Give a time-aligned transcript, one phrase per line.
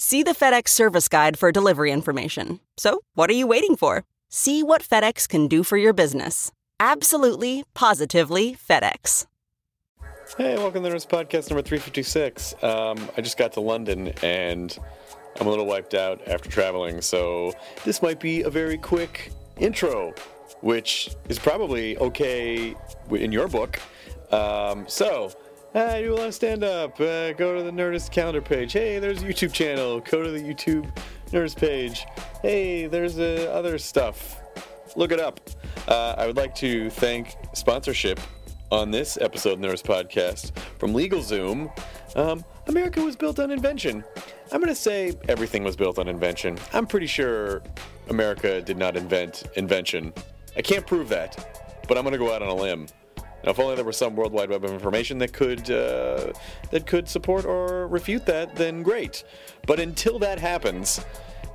[0.00, 2.60] See the FedEx service guide for delivery information.
[2.76, 4.04] So, what are you waiting for?
[4.30, 6.52] See what FedEx can do for your business.
[6.78, 9.26] Absolutely, positively FedEx.
[10.36, 12.54] Hey, welcome to this podcast number 356.
[12.62, 14.78] Um, I just got to London and
[15.40, 17.52] I'm a little wiped out after traveling, so
[17.84, 20.14] this might be a very quick intro,
[20.60, 22.76] which is probably okay
[23.10, 23.80] in your book.
[24.30, 25.32] Um, so,
[25.74, 26.98] I do a lot of stand up.
[26.98, 28.72] Uh, go to the Nerdist calendar page.
[28.72, 30.00] Hey, there's a YouTube channel.
[30.00, 30.90] Go to the YouTube
[31.30, 32.06] Nerdist page.
[32.40, 34.40] Hey, there's uh, other stuff.
[34.96, 35.40] Look it up.
[35.86, 38.18] Uh, I would like to thank sponsorship
[38.72, 41.70] on this episode of Nerdist Podcast from LegalZoom.
[42.16, 44.04] Um, America was built on invention.
[44.50, 46.58] I'm going to say everything was built on invention.
[46.72, 47.62] I'm pretty sure
[48.08, 50.14] America did not invent invention.
[50.56, 52.86] I can't prove that, but I'm going to go out on a limb.
[53.48, 56.34] Now, if only there was some World Wide Web of information that could uh,
[56.70, 59.24] that could support or refute that, then great.
[59.66, 61.00] But until that happens,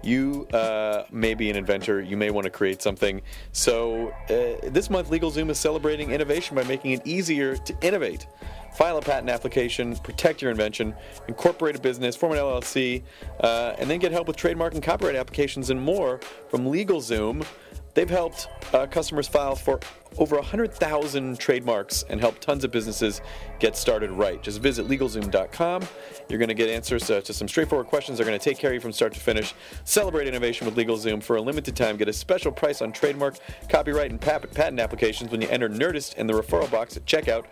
[0.01, 2.01] you uh, may be an inventor.
[2.01, 3.21] You may want to create something.
[3.51, 8.25] So uh, this month, LegalZoom is celebrating innovation by making it easier to innovate.
[8.73, 10.95] File a patent application, protect your invention,
[11.27, 13.03] incorporate a business, form an LLC,
[13.41, 17.45] uh, and then get help with trademark and copyright applications and more from LegalZoom.
[17.93, 19.79] They've helped uh, customers file for
[20.17, 23.21] over 100,000 trademarks and help tons of businesses
[23.59, 24.41] get started right.
[24.41, 25.83] Just visit LegalZoom.com.
[26.29, 28.17] You're going to get answers uh, to some straightforward questions.
[28.17, 29.53] They're going to take care of you from start to finish.
[29.83, 31.97] Celebrate innovation with LegalZoom for a limited time.
[31.97, 33.37] Get a special price on trademark,
[33.69, 37.45] copyright, and pat- patent applications when you enter Nerdist in the referral box at checkout.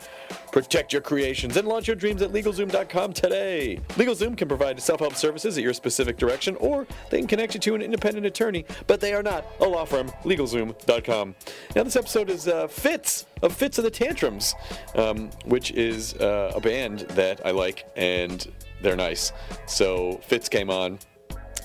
[0.51, 3.79] Protect your creations and launch your dreams at LegalZoom.com today.
[3.91, 7.75] LegalZoom can provide self-help services at your specific direction, or they can connect you to
[7.75, 10.09] an independent attorney, but they are not a law firm.
[10.23, 11.35] LegalZoom.com.
[11.75, 14.53] Now, this episode is uh, Fitz of Fitz of the Tantrums,
[14.95, 18.45] um, which is uh, a band that I like, and
[18.81, 19.31] they're nice.
[19.65, 20.99] So Fitz came on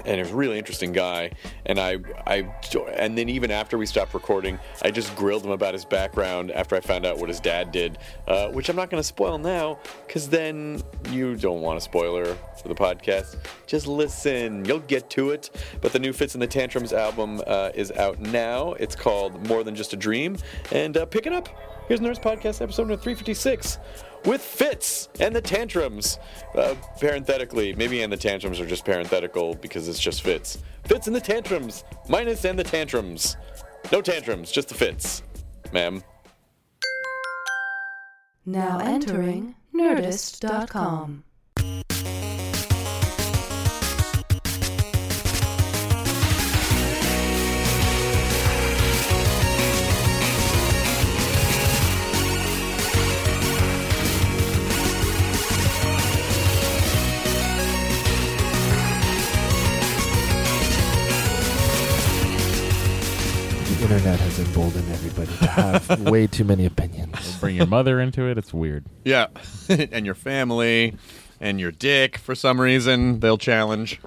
[0.05, 1.31] and he was a really interesting guy.
[1.65, 2.49] And I, I,
[2.95, 6.77] and then even after we stopped recording, I just grilled him about his background after
[6.77, 9.79] I found out what his dad did, uh, which I'm not going to spoil now,
[10.07, 13.37] because then you don't want a spoiler for the podcast.
[13.67, 15.51] Just listen, you'll get to it.
[15.81, 18.73] But the new Fitz in the Tantrums album uh, is out now.
[18.75, 20.37] It's called More Than Just a Dream,
[20.73, 21.49] and uh, pick it up.
[21.89, 23.79] Here's Nerdist Podcast episode number 356
[24.27, 26.19] with Fitz and the Tantrums.
[26.55, 30.59] Uh, parenthetically, maybe and the Tantrums are just parenthetical because it's just Fitz.
[30.85, 33.37] Fitz and the Tantrums, minus and the Tantrums.
[33.93, 35.23] No tantrums, just the fits,
[35.73, 36.03] ma'am.
[38.45, 41.25] Now entering Nerdist.com.
[64.61, 67.37] internet has emboldened everybody to have way too many opinions.
[67.39, 68.39] Bring your mother into it.
[68.39, 68.85] It's weird.
[69.05, 69.27] Yeah,
[69.69, 70.95] and your family
[71.41, 74.01] and your dick for some reason they'll challenge.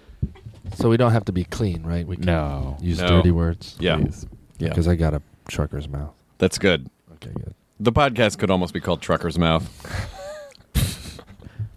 [0.75, 2.05] So we don't have to be clean, right?
[2.05, 2.77] We can No.
[2.79, 3.07] use No.
[3.07, 3.75] dirty words.
[3.79, 4.25] Yeah, Please.
[4.59, 6.13] yeah, Because I got a trucker's mouth.
[6.37, 6.89] that's good.
[7.15, 7.53] Okay, good.
[7.79, 9.65] The podcast could almost be called Trucker's Mouth.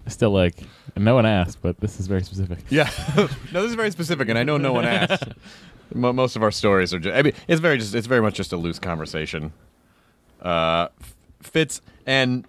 [0.06, 0.56] I still like.
[0.94, 2.58] And no one asked, but this is very specific.
[2.68, 5.24] Yeah, no, this is very specific, and I know no one asked.
[5.94, 7.16] Mo- Most of our stories are just.
[7.16, 7.94] I mean, it's very just.
[7.94, 9.52] It's very much just a loose conversation.
[10.40, 10.88] Uh,
[11.40, 12.46] Fitz and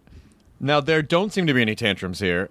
[0.60, 2.50] now there don't seem to be any tantrums here.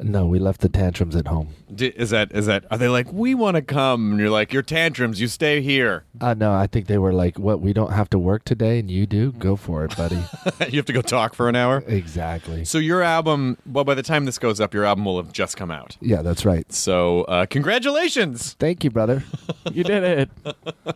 [0.00, 1.48] No, we left the tantrums at home.
[1.74, 2.64] D- is that is that?
[2.70, 4.12] Are they like we want to come?
[4.12, 5.20] And you're like your tantrums.
[5.20, 6.04] You stay here.
[6.20, 7.60] Uh, no, I think they were like, "What?
[7.60, 9.32] We don't have to work today, and you do.
[9.32, 10.22] Go for it, buddy."
[10.70, 11.82] you have to go talk for an hour.
[11.86, 12.64] exactly.
[12.64, 15.56] So your album, well, by the time this goes up, your album will have just
[15.56, 15.96] come out.
[16.00, 16.72] Yeah, that's right.
[16.72, 19.24] So uh, congratulations, Thank you, brother.
[19.72, 20.30] You did it.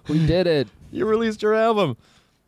[0.08, 0.68] we did it.
[0.92, 1.96] you released your album.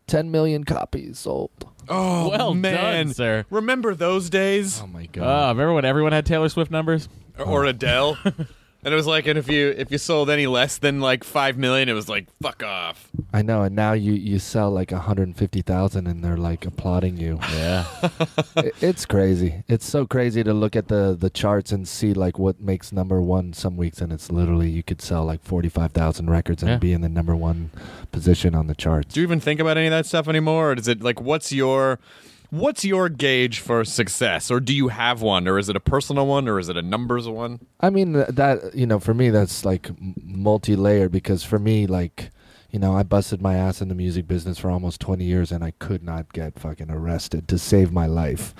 [0.07, 1.51] 10 million copies sold.
[1.89, 3.45] Oh Well man, done, sir.
[3.51, 4.81] Remember those days?
[4.83, 5.49] Oh my Uh, god.
[5.57, 7.09] remember when everyone had Taylor Swift numbers?
[7.39, 8.17] Or- or Adele?
[8.85, 11.57] and it was like, and if you if you sold any less than like five
[11.57, 13.09] million, it was like fuck off.
[13.33, 17.39] I know, and now you you sell like 150,000 and they're like applauding you.
[17.55, 17.85] Yeah.
[18.57, 19.63] I- it's crazy.
[19.69, 23.21] It's so crazy to look at the the charts and see like what makes number
[23.21, 26.77] 1 some weeks and it's literally you could sell like 45,000 records and Yeah.
[26.79, 27.71] be in the number 1
[28.13, 29.15] position on the charts.
[29.15, 31.53] Do you even think about any of that stuff anymore, or is it like what's
[31.53, 31.99] your
[32.55, 36.27] what's your gauge for success, or do you have one, or is it a personal
[36.27, 37.67] one, or is it a numbers one?
[37.81, 39.91] I mean that you know for me that's like
[40.23, 42.31] multi-layered because for me like
[42.71, 45.65] you know I busted my ass in the music business for almost 20 years and
[45.65, 48.55] I could not get fucking arrested to save my life.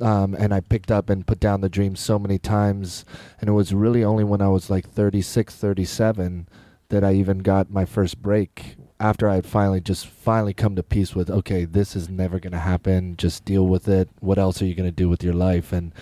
[0.00, 3.04] Um, and I picked up and put down the dream so many times
[3.40, 6.48] and it was really only when I was like 36 37
[6.88, 10.82] that I even got my first break after I had finally just finally come to
[10.82, 14.62] peace with okay this is never going to happen just deal with it what else
[14.62, 15.92] are you going to do with your life and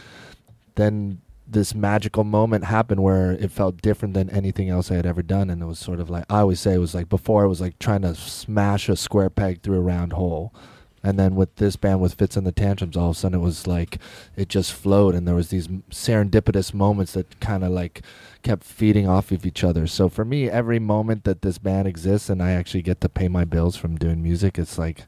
[0.77, 1.21] then
[1.51, 5.51] this magical moment happened where it felt different than anything else I had ever done.
[5.51, 7.61] And it was sort of like, I always say it was like before, it was
[7.61, 10.55] like trying to smash a square peg through a round hole.
[11.03, 13.43] And then with this band with Fitz and the Tantrums, all of a sudden it
[13.43, 13.99] was like
[14.37, 18.03] it just flowed, and there was these serendipitous moments that kind of like
[18.43, 19.87] kept feeding off of each other.
[19.87, 23.29] So for me, every moment that this band exists and I actually get to pay
[23.29, 25.05] my bills from doing music, it's like,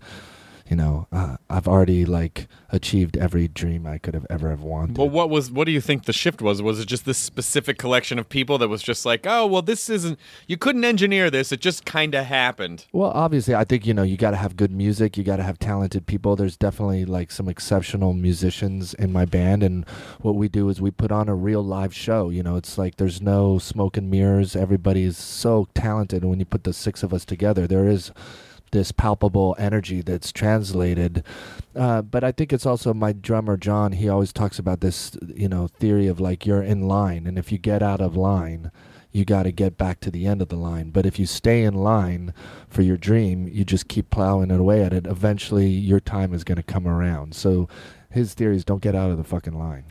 [0.73, 4.97] you know, uh, I've already like achieved every dream I could have ever have wanted.
[4.97, 6.63] Well, what was what do you think the shift was?
[6.63, 9.91] Was it just this specific collection of people that was just like, oh, well, this
[9.91, 12.87] isn't you couldn't engineer this; it just kind of happened.
[12.91, 15.19] Well, obviously, I think you know you got to have good music.
[15.19, 16.37] You got to have talented people.
[16.37, 19.87] There's definitely like some exceptional musicians in my band, and
[20.23, 22.31] what we do is we put on a real live show.
[22.31, 24.57] You know, it's like there's no smoke and mirrors.
[24.57, 28.11] Everybody is so talented, and when you put the six of us together, there is
[28.73, 31.25] this palpable energy that's translated.
[31.75, 33.93] Uh, but I think it's also my drummer John.
[33.93, 37.53] He always talks about this, you know, theory of like you're in line, and if
[37.53, 38.71] you get out of line,
[39.13, 40.91] you got to get back to the end of the line.
[40.91, 42.33] But if you stay in line
[42.69, 45.07] for your dream, you just keep plowing away at it.
[45.07, 47.35] Eventually, your time is going to come around.
[47.35, 47.69] So
[48.13, 49.85] his theory is don't get out of the fucking line.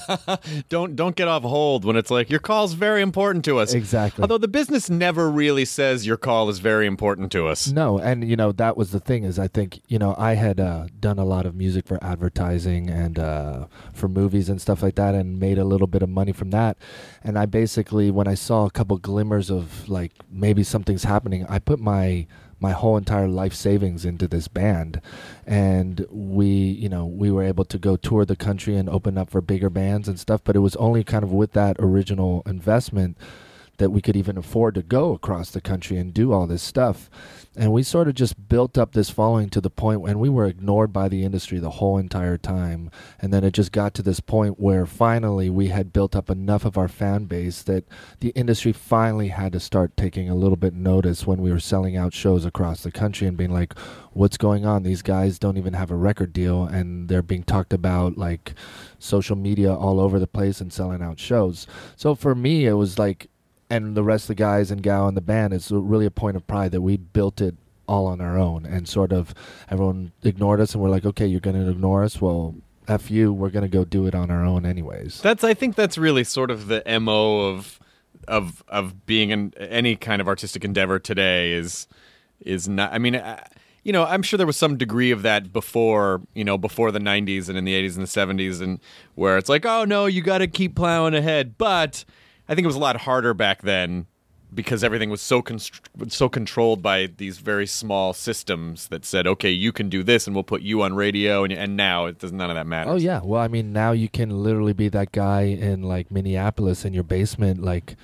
[0.68, 3.74] don't don't get off hold when it's like your call's very important to us.
[3.74, 4.22] Exactly.
[4.22, 7.68] Although the business never really says your call is very important to us.
[7.68, 10.60] No, and you know that was the thing is I think you know I had
[10.60, 14.94] uh, done a lot of music for advertising and uh, for movies and stuff like
[14.96, 16.76] that, and made a little bit of money from that.
[17.22, 21.58] And I basically, when I saw a couple glimmers of like maybe something's happening, I
[21.58, 22.26] put my
[22.62, 25.00] my whole entire life savings into this band
[25.46, 29.28] and we you know we were able to go tour the country and open up
[29.28, 33.18] for bigger bands and stuff but it was only kind of with that original investment
[33.78, 37.10] that we could even afford to go across the country and do all this stuff.
[37.54, 40.46] And we sort of just built up this following to the point when we were
[40.46, 42.90] ignored by the industry the whole entire time.
[43.20, 46.64] And then it just got to this point where finally we had built up enough
[46.64, 47.84] of our fan base that
[48.20, 51.94] the industry finally had to start taking a little bit notice when we were selling
[51.94, 53.78] out shows across the country and being like,
[54.12, 54.82] what's going on?
[54.82, 58.54] These guys don't even have a record deal and they're being talked about like
[58.98, 61.66] social media all over the place and selling out shows.
[61.96, 63.28] So for me, it was like,
[63.72, 66.36] and the rest of the guys and gal in the band, it's really a point
[66.36, 67.54] of pride that we built it
[67.88, 69.34] all on our own and sort of
[69.70, 72.20] everyone ignored us and we're like, okay, you're going to ignore us?
[72.20, 72.54] Well,
[72.86, 75.22] F you, we're going to go do it on our own anyways.
[75.22, 77.80] That's I think that's really sort of the mo of
[78.28, 81.88] of of being in any kind of artistic endeavor today is
[82.40, 82.92] is not.
[82.92, 83.16] I mean.
[83.16, 83.42] I,
[83.84, 87.00] you know, I'm sure there was some degree of that before, you know, before the
[87.00, 88.78] 90s and in the 80s and the 70s, and
[89.16, 91.58] where it's like, oh no, you got to keep plowing ahead.
[91.58, 92.04] But
[92.52, 94.04] I think it was a lot harder back then
[94.54, 99.48] because everything was so const- so controlled by these very small systems that said, okay,
[99.48, 102.30] you can do this, and we'll put you on radio, and, and now it does
[102.30, 102.90] none of that matter.
[102.90, 106.84] Oh yeah, well I mean now you can literally be that guy in like Minneapolis
[106.84, 107.96] in your basement like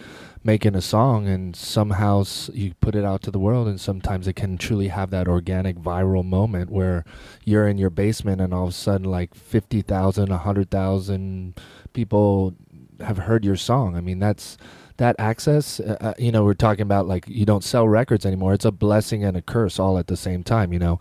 [0.44, 2.24] making a song and somehow
[2.54, 5.76] you put it out to the world and sometimes it can truly have that organic
[5.76, 7.04] viral moment where
[7.44, 11.60] you're in your basement and all of a sudden like 50,000 a 100,000
[11.92, 12.54] people
[13.00, 13.96] have heard your song.
[13.96, 14.56] I mean that's
[14.96, 18.54] that access uh, uh, you know we're talking about like you don't sell records anymore.
[18.54, 20.98] It's a blessing and a curse all at the same time, you know.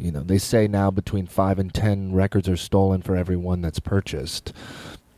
[0.00, 3.60] You know, they say now between 5 and 10 records are stolen for every one
[3.62, 4.52] that's purchased.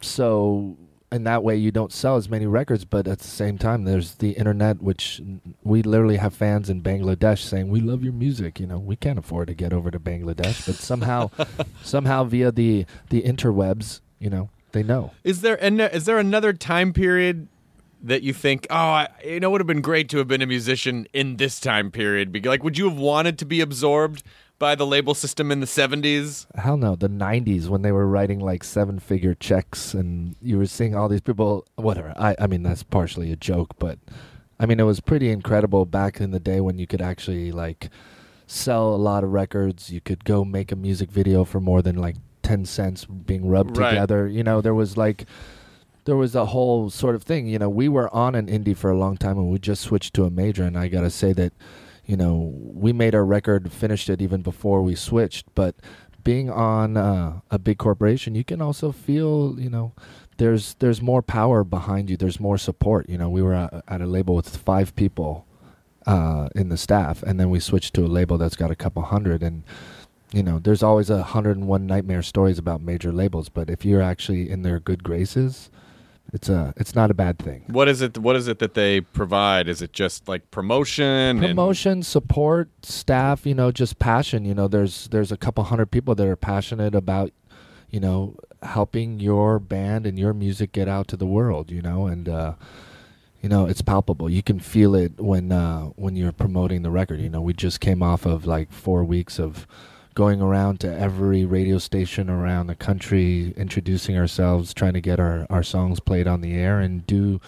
[0.00, 0.78] So
[1.12, 4.14] in that way you don't sell as many records but at the same time there's
[4.16, 5.20] the internet which
[5.64, 9.18] we literally have fans in Bangladesh saying we love your music you know we can't
[9.18, 11.30] afford to get over to Bangladesh but somehow
[11.82, 16.52] somehow via the the interwebs you know they know Is there an, is there another
[16.52, 17.48] time period
[18.02, 20.40] that you think, oh, I, you know, it would have been great to have been
[20.40, 22.44] a musician in this time period?
[22.46, 24.22] Like, would you have wanted to be absorbed
[24.58, 26.46] by the label system in the seventies?
[26.54, 30.66] hell no the 90s when they were writing like seven figure checks and you were
[30.66, 33.98] seeing all these people whatever i i mean that's partially a joke but
[34.58, 37.88] i mean it was pretty incredible back in the day when you could actually like
[38.46, 41.96] sell a lot of records you could go make a music video for more than
[41.96, 42.16] like
[42.50, 43.90] 10 cents being rubbed Right.
[43.90, 45.24] together you know there was like
[46.06, 48.90] there was a whole sort of thing you know we were on an indie for
[48.90, 51.52] a long time and we just switched to a major and i gotta say that
[52.06, 52.52] you know,
[52.84, 55.44] we made our record, finished it even before we switched.
[55.54, 55.76] But
[56.24, 59.92] being on uh, a big corporation, you can also feel, you know,
[60.38, 62.16] there's there's more power behind you.
[62.16, 63.08] There's more support.
[63.08, 65.46] You know, we were at, at a label with five people
[66.04, 69.02] uh, in the staff, and then we switched to a label that's got a couple
[69.02, 69.40] hundred.
[69.44, 69.62] And
[70.32, 73.48] you know, there's always a hundred and one nightmare stories about major labels.
[73.48, 75.70] But if you're actually in their good graces,
[76.32, 77.64] it's a it's not a bad thing.
[77.66, 78.16] What is it?
[78.18, 79.66] What is it that they provide?
[79.68, 81.04] Is it just like promotion?
[81.04, 85.90] and- promotion support staff you know just passion you know there's there's a couple hundred
[85.90, 87.32] people that are passionate about
[87.90, 92.06] you know helping your band and your music get out to the world you know
[92.06, 92.52] and uh
[93.42, 97.18] you know it's palpable you can feel it when uh when you're promoting the record
[97.20, 99.66] you know we just came off of like 4 weeks of
[100.20, 105.46] going around to every radio station around the country introducing ourselves trying to get our
[105.48, 107.40] our songs played on the air and do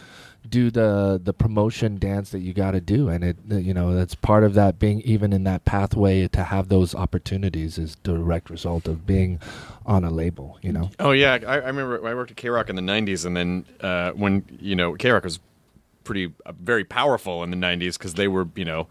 [0.48, 3.10] do the the promotion dance that you got to do.
[3.10, 6.70] And it you know that's part of that being even in that pathway to have
[6.70, 9.38] those opportunities is direct result of being
[9.84, 10.90] on a label you know?
[10.98, 14.12] Oh yeah, I, I remember I worked at KROQ in the '90s, and then uh,
[14.12, 15.40] when you know KROQ was
[16.04, 18.88] pretty uh, very powerful in the '90s because they were you know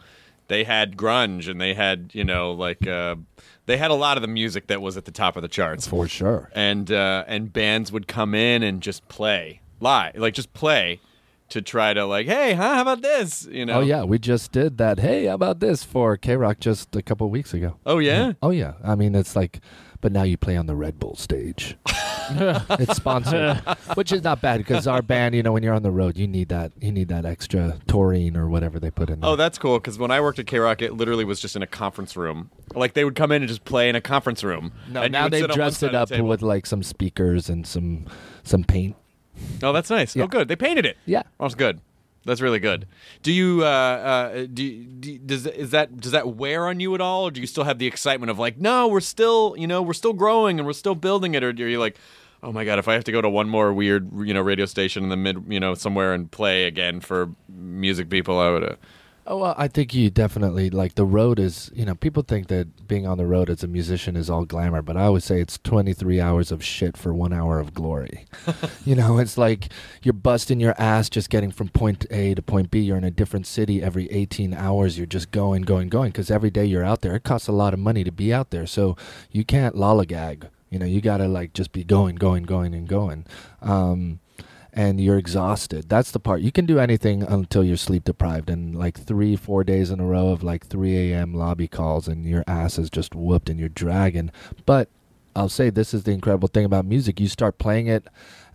[0.49, 3.15] they had grunge and they had you know like uh,
[3.65, 5.87] they had a lot of the music that was at the top of the charts.
[5.87, 6.49] For sure.
[6.53, 10.99] And uh, and bands would come in and just play live, like just play
[11.49, 13.45] to try to like, hey, huh, how about this?
[13.51, 13.79] You know?
[13.79, 14.99] oh yeah we just did that.
[14.99, 15.83] Hey how about this?
[15.83, 17.77] for KROQ just a couple weeks ago.
[17.85, 18.33] Oh yeah.
[18.41, 18.73] oh yeah.
[18.83, 19.59] I mean it's like
[19.99, 21.77] but now you play on the red bull stage
[22.79, 23.57] it's sponsored
[23.95, 26.27] which is not bad because our band you know when you're on the road you
[26.27, 29.57] need that you need that extra taurine or whatever they put in there Oh, that's
[29.57, 29.79] cool.
[29.79, 32.49] Because when I worked at KROQ, it literally was just in a conference room.
[32.73, 34.71] Like they would come in and just play in a conference room.
[34.89, 37.65] no, and now they've sit on one dressed it up with like some speakers and
[37.65, 38.05] some
[38.43, 38.95] some paint
[39.63, 40.15] Oh, that's nice.
[40.15, 40.25] Oh, yeah.
[40.25, 40.47] Oh, good.
[40.47, 40.97] They painted it.
[41.05, 41.23] Yeah.
[41.39, 41.79] Oh, that's good.
[42.23, 42.87] That's really good.
[43.23, 43.63] Do you?
[43.63, 47.31] Uh, uh, do, do does is that does that wear on you at all, or
[47.31, 50.13] do you still have the excitement of like, no, we're still, you know, we're still
[50.13, 51.97] growing and we're still building it, or are you like,
[52.43, 54.65] oh my god, if I have to go to one more weird, you know, radio
[54.65, 58.63] station in the mid, you know, somewhere and play again for music people, I would.
[58.63, 58.75] Uh,
[59.27, 61.69] Oh well, I think you definitely like the road is.
[61.75, 64.81] You know, people think that being on the road as a musician is all glamour,
[64.81, 68.25] but I always say it's twenty three hours of shit for one hour of glory.
[68.85, 69.69] you know, it's like
[70.01, 72.79] you're busting your ass just getting from point A to point B.
[72.79, 74.97] You're in a different city every eighteen hours.
[74.97, 77.15] You're just going, going, going because every day you're out there.
[77.15, 78.97] It costs a lot of money to be out there, so
[79.31, 80.49] you can't lollygag.
[80.71, 83.27] You know, you gotta like just be going, going, going, and going.
[83.61, 84.19] Um,
[84.73, 85.89] and you're exhausted.
[85.89, 86.41] That's the part.
[86.41, 90.05] You can do anything until you're sleep deprived, and like three, four days in a
[90.05, 91.33] row of like 3 a.m.
[91.33, 94.31] lobby calls, and your ass is just whooped and you're dragging.
[94.65, 94.89] But
[95.35, 97.19] I'll say this is the incredible thing about music.
[97.19, 98.07] You start playing it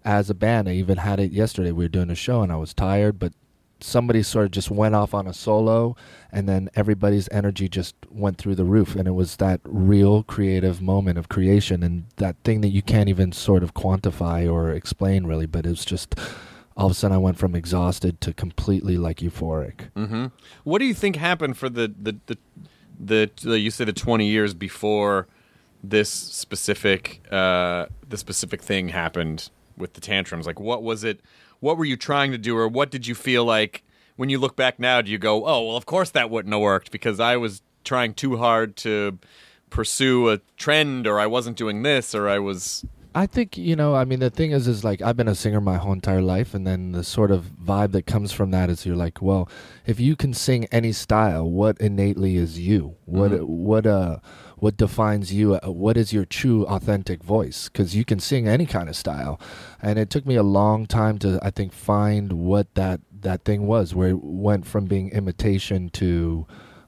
[0.05, 0.69] as a band.
[0.69, 1.73] I even had it yesterday.
[1.73, 3.33] We were doing a show, and I was tired, but
[3.81, 5.95] somebody sort of just went off on a solo
[6.33, 10.81] and then everybody's energy just went through the roof and it was that real creative
[10.81, 15.27] moment of creation and that thing that you can't even sort of quantify or explain
[15.27, 16.15] really but it was just
[16.77, 19.91] all of a sudden I went from exhausted to completely like euphoric.
[19.95, 20.27] hmm
[20.65, 22.39] What do you think happened for the the the,
[22.99, 25.27] the, the you say the twenty years before
[25.83, 30.47] this specific uh, the specific thing happened with the tantrums?
[30.47, 31.21] Like, what was it?
[31.61, 33.83] What were you trying to do, or what did you feel like
[34.17, 35.01] when you look back now?
[35.03, 38.15] Do you go, "Oh, well, of course that wouldn't have worked because I was trying
[38.15, 39.19] too hard to
[39.71, 42.85] pursue a trend, or I wasn't doing this, or I was."
[43.15, 43.95] I think you know.
[43.95, 46.53] I mean, the thing is, is like I've been a singer my whole entire life,
[46.53, 49.49] and then the sort of vibe that comes from that is you're like, well,
[49.87, 52.97] if you can sing any style, what innately is you?
[53.07, 54.19] What what uh
[54.59, 55.55] what defines you?
[55.55, 57.69] Uh, what is your true authentic voice?
[57.69, 59.41] Because you can sing any kind of style,
[59.83, 63.67] and it took me a long time to I think find what that that thing
[63.67, 66.47] was, where it went from being imitation to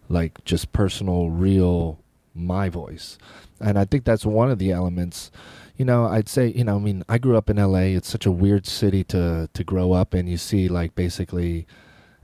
[0.08, 2.02] like just personal, real
[2.34, 3.18] my voice.
[3.60, 5.30] And I think that's one of the elements.
[5.76, 7.96] You know, I'd say, you know, I mean, I grew up in LA.
[7.96, 11.66] It's such a weird city to to grow up and You see like basically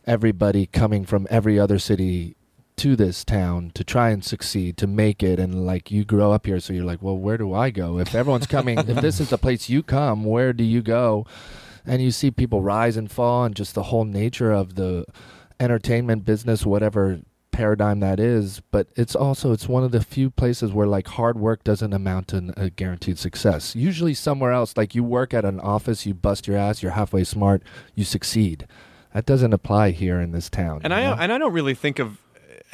[0.07, 2.37] everybody coming from every other city
[2.77, 6.47] to this town to try and succeed to make it and like you grow up
[6.47, 7.99] here so you're like well where do i go?
[7.99, 11.27] If everyone's coming if this is the place you come where do you go?
[11.87, 15.05] And you see people rise and fall and just the whole nature of the
[15.61, 17.21] entertainment business whatever
[17.53, 18.61] paradigm that is.
[18.73, 22.29] But it's also it's one of the few places where like hard work doesn't amount
[22.29, 23.77] to a guaranteed success.
[23.77, 27.23] Usually somewhere else like you work at an office you bust your ass you're halfway
[27.23, 27.63] smart
[27.95, 28.67] you succeed.
[29.13, 31.17] That doesn't apply here in this town And I know?
[31.21, 32.19] and I don't really think of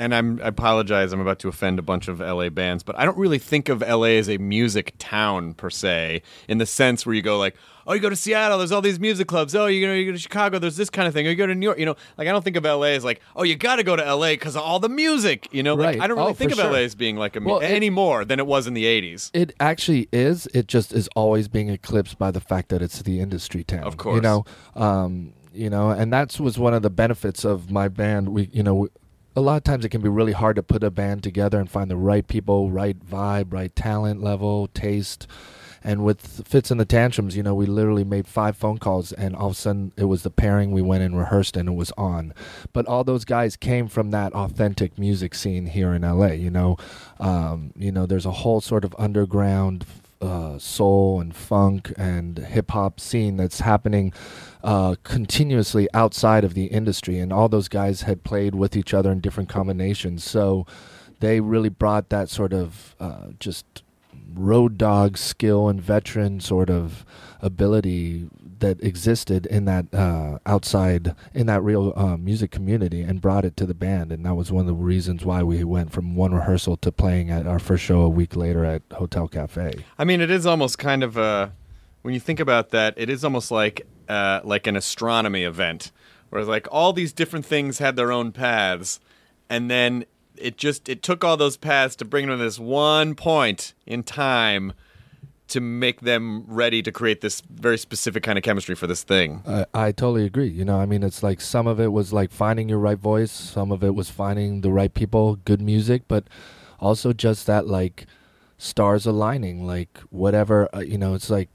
[0.01, 3.05] and I'm I apologize I'm about to offend a bunch of LA bands but I
[3.05, 7.15] don't really think of LA as a music town per se in the sense where
[7.15, 7.55] you go like
[7.87, 10.13] oh you go to Seattle there's all these music clubs oh you go you go
[10.13, 11.97] to Chicago there's this kind of thing or you go to New York you know
[12.19, 14.37] like I don't think of LA as like oh you got to go to LA
[14.37, 16.01] cuz of all the music you know like Right.
[16.01, 16.71] I don't really Oh, think of sure.
[16.73, 19.31] LA as being like a Well, it- any more than it was in the 80s
[19.35, 20.49] It actually is.
[20.55, 23.85] It just is always being eclipsed by the fact that it's the industry town.
[23.85, 24.17] Of course.
[24.17, 24.45] you know,
[24.77, 28.29] um, you know, and that's was one of the benefits of my band.
[28.29, 28.89] We, you know, we,
[29.37, 31.71] a lot of times it can be really hard to put a band together and
[31.71, 35.27] find the right people, right vibe, right talent level, taste.
[35.83, 39.35] And with Fitz and the Tantrums, you know, we literally made five phone calls, and
[39.35, 40.73] all of a sudden it was the pairing.
[40.73, 42.35] We went and rehearsed, and it was on.
[42.75, 46.33] But all those guys came from that authentic music scene here in LA.
[46.33, 46.77] You know,
[47.19, 49.87] um, you know, there's a whole sort of underground
[50.21, 54.13] uh, soul and funk and hip hop scene that's happening
[54.63, 59.11] uh, continuously outside of the industry, and all those guys had played with each other
[59.11, 60.25] in different combinations.
[60.25, 60.67] So
[61.21, 63.83] they really brought that sort of uh, just
[64.35, 67.05] road dog skill and veteran sort of
[67.43, 68.29] ability
[68.61, 73.57] that existed in that uh, outside in that real uh, music community and brought it
[73.57, 76.33] to the band and that was one of the reasons why we went from one
[76.33, 80.21] rehearsal to playing at our first show a week later at hotel cafe I mean,
[80.21, 81.53] it is almost kind of a
[82.03, 85.93] when you think about that, it is almost like uh, like an astronomy event,
[86.31, 88.99] where like all these different things had their own paths,
[89.49, 90.05] and then
[90.37, 94.03] it just it took all those paths to bring them to this one point in
[94.03, 94.73] time
[95.47, 99.43] to make them ready to create this very specific kind of chemistry for this thing.
[99.47, 100.49] I, I totally agree.
[100.49, 103.33] You know, I mean, it's like some of it was like finding your right voice,
[103.33, 106.25] some of it was finding the right people, good music, but
[106.79, 108.07] also just that like
[108.59, 111.49] stars aligning, like whatever, uh, you know, it's like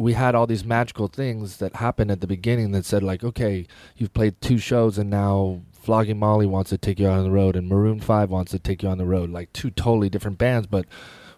[0.00, 3.66] we had all these magical things that happened at the beginning that said like, okay,
[3.96, 7.30] you've played two shows and now Flogging Molly wants to take you out on the
[7.30, 10.38] road and Maroon 5 wants to take you on the road, like two totally different
[10.38, 10.86] bands, but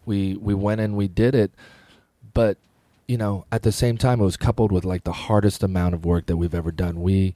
[0.06, 1.50] we we went and we did it.
[2.34, 2.56] But
[3.08, 6.04] you know, at the same time, it was coupled with like the hardest amount of
[6.04, 7.02] work that we've ever done.
[7.02, 7.34] We,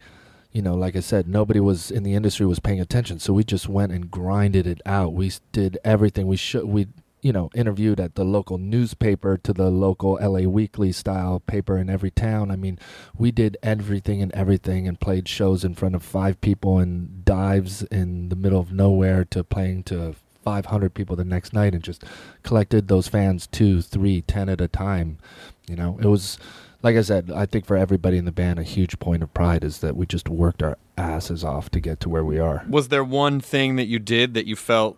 [0.53, 3.43] you know, like I said, nobody was in the industry was paying attention, so we
[3.43, 5.13] just went and grinded it out.
[5.13, 6.29] We did everything.
[6.29, 6.87] We should we,
[7.23, 11.91] you know, interviewed at the local newspaper to the local LA Weekly style paper in
[11.91, 12.51] every town.
[12.51, 12.79] I mean,
[13.17, 17.83] we did everything and everything and played shows in front of five people and dives
[17.85, 22.05] in the middle of nowhere to playing to 500 people the next night and just
[22.45, 25.19] collected those fans two, three, ten at a time.
[25.67, 26.39] You know, it was
[26.83, 27.33] like I said.
[27.35, 30.07] I think for everybody in the band, a huge point of pride is that we
[30.07, 32.65] just worked our asses off to get to where we are.
[32.69, 34.97] Was there one thing that you did that you felt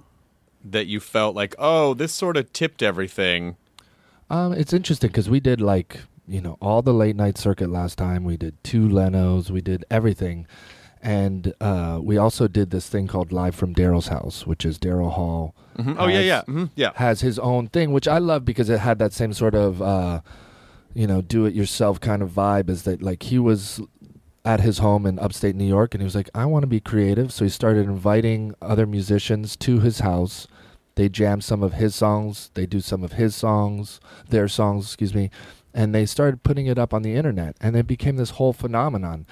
[0.65, 3.57] that you felt like, oh, this sort of tipped everything?
[4.31, 7.97] Um, it's interesting because we did like you know all the late night circuit last
[7.97, 8.25] time.
[8.25, 9.51] We did two Lenos.
[9.51, 10.47] We did everything,
[11.03, 15.13] and uh, we also did this thing called Live from Daryl's House, which is Daryl
[15.13, 15.55] Hall.
[15.79, 15.97] Mhm.
[15.99, 16.91] Oh yeah, has- yeah, mhm, yeah.
[16.97, 20.21] has his own thing, which I love because it had that same sort of, uh,
[20.93, 22.69] you know, do it yourself kind of vibe.
[22.69, 23.81] Is that like he was
[24.49, 26.81] at his home in upstate New York and he was like, I want to be
[26.81, 27.31] creative.
[27.35, 30.49] So he started inviting other musicians to his house.
[30.95, 35.15] They jam some of his songs, they do some of his songs, their songs, excuse
[35.15, 35.31] me,
[35.75, 37.59] and they started putting it up on the internet.
[37.61, 39.27] And it became this whole phenomenon.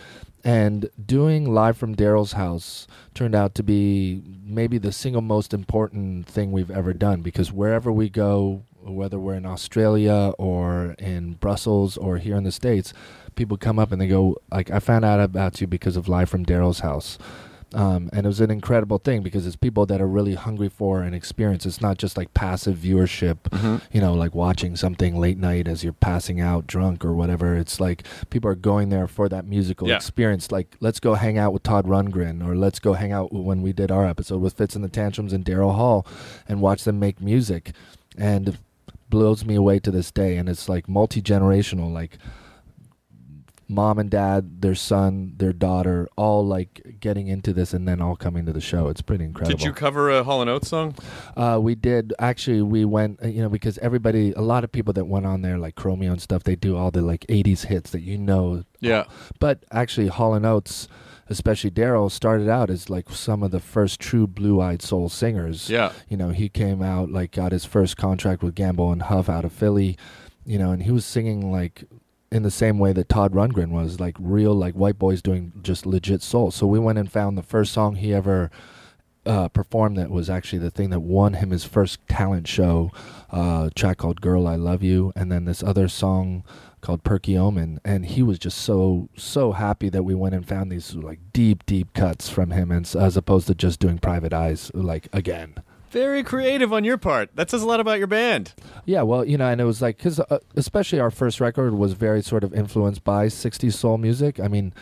[0.44, 6.26] And doing live from Daryl's house turned out to be maybe the single most important
[6.26, 11.96] thing we've ever done because wherever we go, whether we're in Australia or in Brussels
[11.96, 12.92] or here in the States,
[13.34, 16.28] people come up and they go, like, I found out about you because of Live
[16.30, 17.18] from Daryl's house.
[17.74, 21.02] Um, and it was an incredible thing because it's people that are really hungry for
[21.02, 21.66] an experience.
[21.66, 23.76] It's not just like passive viewership, Mm-hmm.
[23.92, 27.56] you know, like watching something late night as you're passing out drunk or whatever.
[27.56, 29.96] It's like people are going there for that musical Yeah.
[29.96, 30.52] experience.
[30.52, 33.72] Like, let's go hang out with Todd Rundgren or let's go hang out when we
[33.72, 36.06] did our episode with Fitz and the Tantrums and Daryl Hall
[36.48, 37.72] and watch them make music.
[38.16, 38.58] And
[39.16, 40.36] blows me away to this day.
[40.36, 42.18] And it's like multi generational, like
[43.66, 48.14] mom and dad, their son, their daughter, all like getting into this and then all
[48.14, 48.88] coming to the show.
[48.88, 49.56] It's pretty incredible.
[49.56, 50.94] Did you cover a Hall and Oates song?
[51.34, 52.60] Uh, we did actually.
[52.60, 55.56] We went, uh, you know, because everybody, a lot of people that went on there,
[55.56, 58.64] like Chromeo and stuff, they do all the like '80s hits that you know.
[58.80, 59.04] Yeah.
[59.40, 60.88] But actually, Hall and Oates,
[61.28, 65.68] especially Daryl, started out as like some of the first true blue-eyed soul singers.
[65.68, 65.92] Yeah.
[66.08, 69.44] You know, he came out like got his first contract with Gamble and Huff out
[69.44, 69.96] of Philly.
[70.44, 71.84] You know, and he was singing like
[72.30, 75.86] in the same way that Todd Rundgren was, like real like white boys doing just
[75.86, 76.50] legit soul.
[76.50, 78.50] So we went and found the first song he ever
[79.24, 82.92] uh, performed that was actually the thing that won him his first talent show,
[83.30, 86.44] uh, track called "Girl I Love You," and then this other song
[86.86, 90.94] called "Perkiomen." And he was just so so happy that we went and found these
[90.94, 95.08] like deep deep cuts from him, and as opposed to just doing "Private Eyes" like
[95.12, 95.56] again.
[95.90, 97.30] Very creative on your part.
[97.34, 98.54] That says a lot about your band.
[98.84, 101.92] Yeah, well, you know, and it was like because uh, especially our first record was
[101.92, 104.38] very sort of influenced by '60s soul music.
[104.38, 104.72] I mean,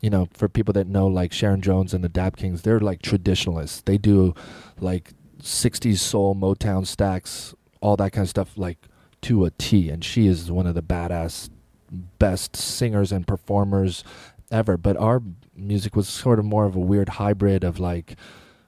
[0.00, 3.02] you know, for people that know like Sharon Jones and the Dap Kings, they're like
[3.02, 3.80] traditionalists.
[3.82, 4.34] They do
[4.80, 8.78] like '60s soul, Motown Stax, all that kind of stuff, like
[9.22, 9.88] to a T.
[9.90, 11.50] And she is one of the badass,
[11.94, 14.04] best singers and performers
[14.50, 14.76] ever.
[14.76, 15.22] But our
[15.56, 18.16] music was sort of more of a weird hybrid of like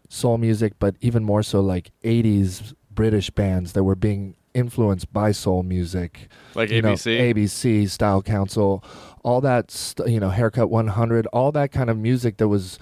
[0.09, 5.33] soul music, but even more so like 80s British bands that were being influenced by
[5.33, 6.29] soul music.
[6.55, 7.35] Like You know, ABC?
[7.35, 8.83] ABC, Style Council,
[9.23, 12.79] all that, st- you know, Haircut 100, all that kind of music that was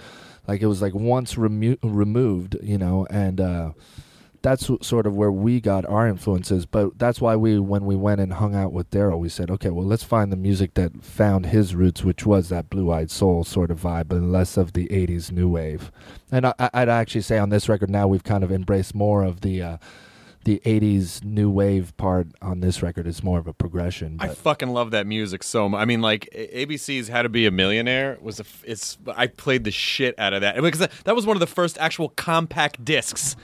[0.47, 3.73] like, it was like once remo- removed, you know, and, uh,
[4.45, 6.67] that's sort of where we got our influences.
[6.67, 9.71] But that's why we, when we went and hung out with Daryl, we said, okay,
[9.71, 13.71] well, let's find the music that found his roots, which was that blue-eyed soul sort
[13.71, 15.91] of vibe, and less of the '80s new wave.
[16.31, 19.41] And I, I'd actually say on this record now we've kind of embraced more of
[19.41, 19.77] the uh,
[20.45, 23.07] the '80s new wave part on this record.
[23.07, 24.19] It's more of a progression.
[24.21, 25.81] I fucking love that music so much.
[25.81, 28.43] I mean, like ABC's "How to Be a Millionaire" was a.
[28.43, 31.41] f- It's I played the shit out of that because that, that was one of
[31.41, 33.37] the first actual compact discs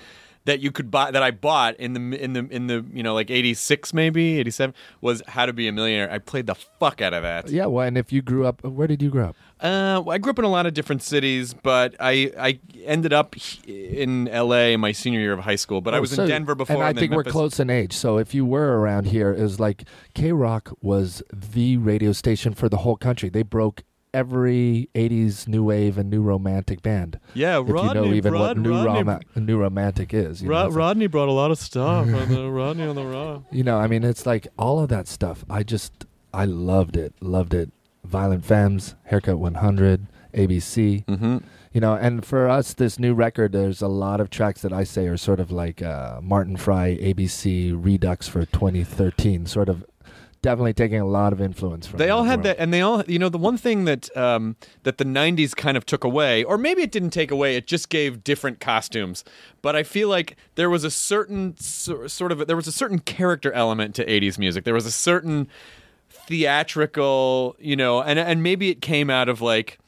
[0.47, 3.15] that you could buy that I bought in the in the in the you know
[3.15, 7.13] like '86 maybe '87 was "How to Be a Millionaire." I played the fuck out
[7.13, 7.49] of that.
[7.51, 9.37] yeah, well, and if you grew up, where did you grow up?
[9.61, 13.13] Uh, well, I grew up in a lot of different cities, but I I ended
[13.13, 14.77] up in L.A.
[14.77, 15.81] my senior year of high school.
[15.83, 16.77] But I Oh, was so- in Denver before.
[16.77, 17.93] And I then think we're close in age.
[17.93, 22.69] So if you were around here, it was like KROQ was the radio station for
[22.71, 23.29] the whole country.
[23.29, 27.19] They broke every 80s new wave and new romantic band.
[27.35, 30.43] Yeah, if you know Rodney- even Rod- what new, Rodney- new romantic is.
[30.43, 32.07] You know, Rod- it's like- Rodney brought a lot of stuff.
[32.07, 33.45] on the Rodney on the Roq.
[33.51, 35.45] you know, I mean, it's like all of that stuff.
[35.49, 37.15] I just, I loved it.
[37.21, 37.71] Loved it.
[38.05, 41.05] Violent Femmes, Haircut 100, ABC.
[41.05, 41.39] Mm-hmm.
[41.73, 44.83] You know, and for us, this new record, there's a lot of tracks that I
[44.83, 49.85] say are sort of like uh, Martin Fry, ABC Redux for 2013, sort of
[50.43, 51.99] definitely taking a lot of influence from.
[51.99, 52.45] They all had world.
[52.45, 55.77] that, and they all, you know, the one thing that um, that the '90s kind
[55.77, 59.25] of took away, or maybe it didn't take away, it just gave different costumes.
[59.63, 63.53] But I feel like there was a certain sort of there was a certain character
[63.53, 64.65] element to '80s music.
[64.65, 65.49] There was a certain
[66.11, 69.79] theatrical, you know, and and maybe it came out of like.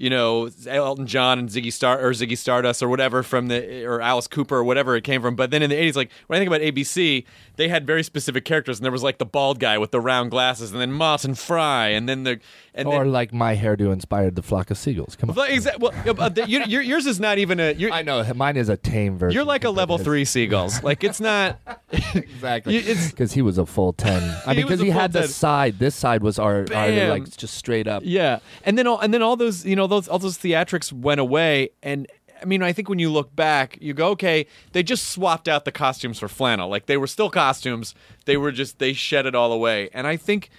[0.00, 4.00] You know, Elton John and Ziggy Star or Ziggy Stardust or whatever from the or
[4.00, 5.34] Alice Cooper or whatever it came from.
[5.34, 7.24] But then in the '80s, like when I think about ABC,
[7.56, 10.30] they had very specific characters, and there was like the bald guy with the round
[10.30, 12.38] glasses, and then Martin Fry, and then the
[12.78, 15.16] and or then, like my hairdo inspired the flock of seagulls.
[15.16, 15.36] Come on.
[15.36, 17.72] well, exa- well, you- your- yours is not even a.
[17.72, 19.34] You're, I know mine is a tame version.
[19.34, 20.82] you're like a level three seagulls.
[20.88, 21.58] Like it's not
[22.14, 24.22] exactly because he was a full ten.
[24.46, 25.78] I mean, because he full had the side.
[25.78, 28.02] This side was our, our like just straight up.
[28.04, 31.20] Yeah, and then all and then all those you know those all those theatrics went
[31.20, 32.06] away, and
[32.40, 35.64] I mean I think when you look back, you go okay, they just swapped out
[35.64, 36.68] the costumes for flannel.
[36.68, 40.16] Like they were still costumes, they were just they shed it all away, and I
[40.16, 40.50] think.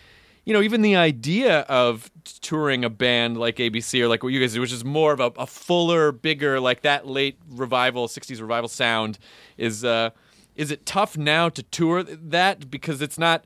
[0.50, 2.10] You know, even the idea of
[2.42, 5.20] touring a band like ABC or like what you guys do, which is more of
[5.20, 9.20] a, a fuller, bigger, like that late revival, '60s revival sound,
[9.60, 10.10] is uh,
[10.56, 12.72] is it tough now to tour that?
[12.72, 13.46] Because it's not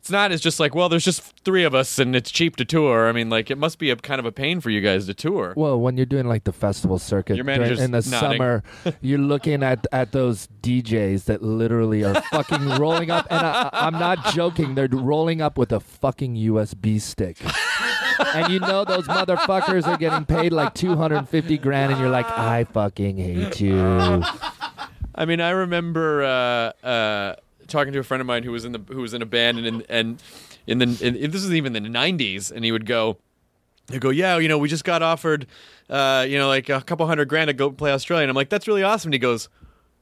[0.00, 2.64] it's not as just like well there's just three of us and it's cheap to
[2.64, 5.04] tour i mean like it must be a kind of a pain for you guys
[5.06, 7.98] to tour Well, when you're doing like the festival circuit Your during- manager's in the
[8.10, 8.38] nodding.
[8.38, 8.62] summer,
[9.02, 13.92] you're looking at at those DJs that literally are fucking rolling up, and I, I'm
[13.94, 14.74] not joking.
[14.74, 17.36] They're rolling up with a fucking USB stick.
[18.34, 22.64] And you know those motherfuckers are getting paid like 250 grand, and you're like, I
[22.64, 23.78] fucking hate you.
[25.14, 27.34] i mean i remember uh, uh,
[27.70, 29.58] talking to a friend of mine who was in the who was in a band
[29.58, 30.22] and in, and
[30.66, 33.16] in the in, this is even the 90s and he would go
[33.90, 35.46] he'd go yeah you know we just got offered
[35.88, 38.48] uh, you know like a couple hundred grand to go play australia and i'm like
[38.48, 39.48] that's really awesome and he goes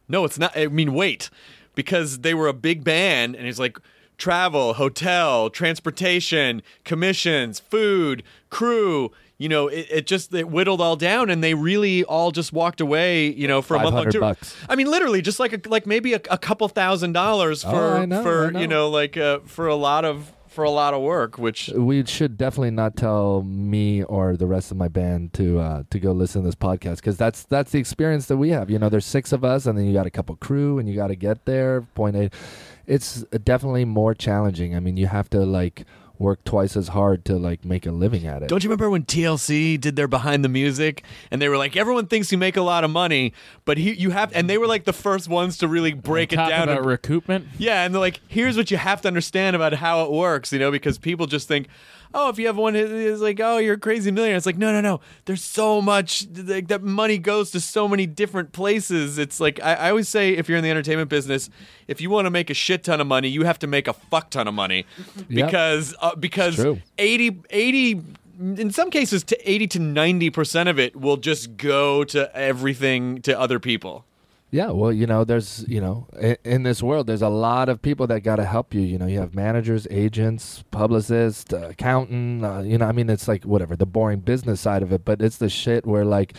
[0.08, 1.30] no it's not i mean wait
[1.74, 3.78] because they were a big band and he's like
[4.18, 9.10] travel, hotel, transportation, commissions, food, crew.
[9.38, 12.80] You know, it, it just it whittled all down, and they really all just walked
[12.80, 13.28] away.
[13.32, 14.20] You know, for a month long 500 tour.
[14.20, 14.56] bucks.
[14.68, 17.96] I mean, literally, just like a, like maybe a, a couple thousand dollars Oh, for
[17.98, 18.60] I know, for know.
[18.60, 22.04] you know like uh, for a lot of for a lot of work, which we
[22.04, 26.10] should definitely not tell me or the rest of my band to uh, to go
[26.10, 28.68] listen to this podcast because that's that's the experience that we have.
[28.70, 30.96] You know, there's six of us, and then you got a couple crew, and you
[30.96, 31.82] got to get there.
[31.94, 32.30] Point A,
[32.88, 34.74] it's definitely more challenging.
[34.74, 35.84] I mean, you have to like
[36.18, 38.48] work twice as hard to like make a living at it.
[38.48, 42.06] Don't you remember when TLC did their behind the music and they were like, everyone
[42.06, 43.32] thinks you make a lot of money,
[43.64, 46.36] but he, you have, and they were like the first ones to really break it
[46.36, 46.68] down.
[46.68, 47.46] about and- recoupment.
[47.58, 50.58] yeah, and they're like, here's what you have to understand about how it works, you
[50.58, 51.68] know, because people just think,
[52.14, 54.36] oh, if you have one, it's like, oh, you're a crazy millionaire.
[54.36, 55.00] It's like, no, no, no.
[55.24, 59.18] There's so much like that money goes to so many different places.
[59.18, 61.50] It's like I, I always say, if you're in the entertainment business,
[61.86, 63.92] if you want to make a shit ton of money, you have to make a
[63.92, 65.46] fuck ton of money Yep.
[65.46, 66.80] because uh, because true.
[66.98, 68.02] 80, 80
[68.40, 73.38] in some cases to 80 to 90% of it will just go to everything to
[73.38, 74.04] other people.
[74.50, 77.82] Yeah, well, you know, there's, you know, in, in this world, there's a lot of
[77.82, 78.80] people that got to help you.
[78.80, 82.44] You know, you have managers, agents, publicists, uh, accountant.
[82.44, 85.20] Uh, you know, I mean, it's like whatever the boring business side of it, but
[85.20, 86.34] it's the shit where like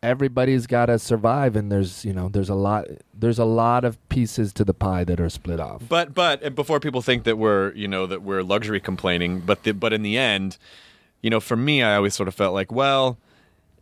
[0.00, 3.98] everybody's got to survive, and there's, you know, there's a lot, there's a lot of
[4.08, 5.82] pieces to the pie that are split off.
[5.88, 9.72] But but before people think that we're you know that we're luxury complaining, but the,
[9.72, 10.56] but in the end,
[11.20, 13.18] you know, for me, I always sort of felt like, well,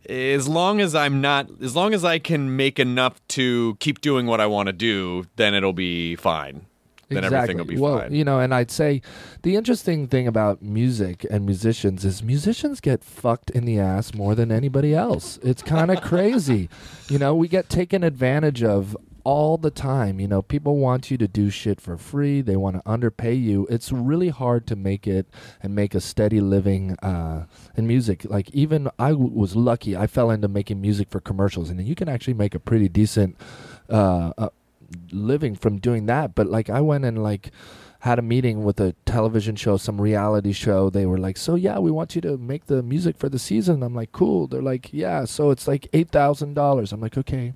[0.07, 4.25] as long as I'm not, as long as I can make enough to keep doing
[4.25, 6.65] what I want to do, then it'll be fine.
[7.09, 8.13] Then everything will be well, fine.
[8.13, 9.01] you know, and I'd say
[9.41, 14.35] the interesting thing about music and musicians is musicians get fucked in the ass more
[14.35, 15.39] than anybody else.
[15.41, 16.69] It's kind of crazy.
[17.09, 18.95] You know, we get taken advantage of
[19.29, 20.19] all the time.
[20.19, 22.41] You know, people want you to do shit for free.
[22.41, 23.67] They want to underpay you.
[23.69, 25.27] It's really hard to make it
[25.61, 28.25] and make a steady living uh, in music.
[28.25, 29.95] Like even I w- was lucky.
[29.95, 33.37] I fell into making music for commercials, and you can actually make a pretty decent
[33.87, 34.49] uh, uh,
[35.11, 36.33] living from doing that.
[36.33, 37.51] But like I went and like
[37.99, 40.89] had a meeting with a television show, some reality show.
[40.89, 43.83] They were like, "So yeah, we want you to make the music for the season."
[43.83, 46.91] I'm like, "Cool." They're like, "Yeah." So it's like eight thousand dollars.
[46.91, 47.53] I'm like, "Okay."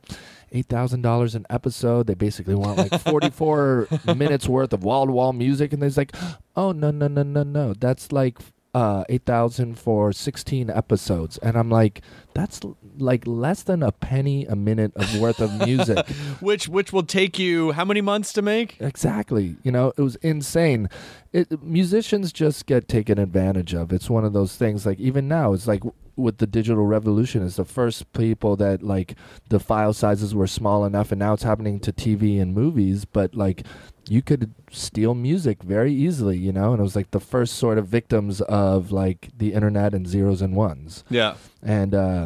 [0.55, 2.05] Eight thousand dollars an episode.
[2.07, 6.15] They basically want like forty-four minutes worth of wall-to-wall music, and they're like,
[6.55, 7.73] "Oh no, no, no, no, no!
[7.73, 8.37] That's like
[8.75, 12.01] uh, eight thousand for sixteen episodes." And I'm like,
[12.33, 16.05] "That's l- like less than a penny a minute of worth of music."
[16.39, 18.77] which which will take you how many months to make?
[18.79, 19.55] Exactly.
[19.63, 20.89] You know, it was insane.
[21.31, 23.91] It, musicians just get taken advantage of.
[23.91, 24.85] It's one of those things.
[24.85, 25.83] Like even now, it's like
[26.15, 29.15] with the digital revolution, it's the first people that like
[29.49, 33.03] the file sizes were small enough, and now it's happening to TV and movies.
[33.05, 33.65] But like,
[34.07, 36.37] you could steal music very easily.
[36.37, 39.95] You know, and it was like the first sort of victims of like the internet
[39.95, 41.33] and zeros and ones Yeah.
[41.63, 42.22] and uh,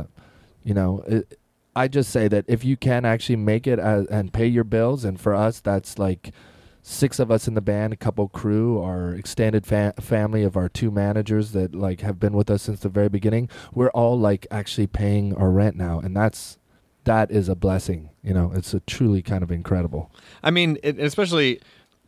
[0.68, 1.40] you know it,
[1.76, 5.06] i just say that if you can actually make it as, and pay your bills
[5.06, 6.32] and for us that's like
[6.82, 10.70] six of us in the band a couple crew our extended fa- family of our
[10.70, 14.48] two managers that like have been with us since the very beginning we're all like
[14.52, 16.58] actually paying our rent now and that's
[17.04, 20.12] that is a blessing you know it's a truly kind of incredible.
[20.44, 21.62] I mean, it, especially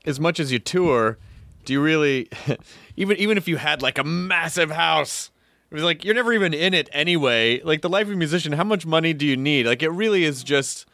[0.06, 1.18] as much as you tour,
[1.64, 2.30] do you really
[2.98, 5.32] even even if you had like a massive house,
[5.70, 7.62] it was like you're never even in it anyway.
[7.62, 9.66] Like the life of a musician, how much money do you need?
[9.66, 10.86] Like it really is just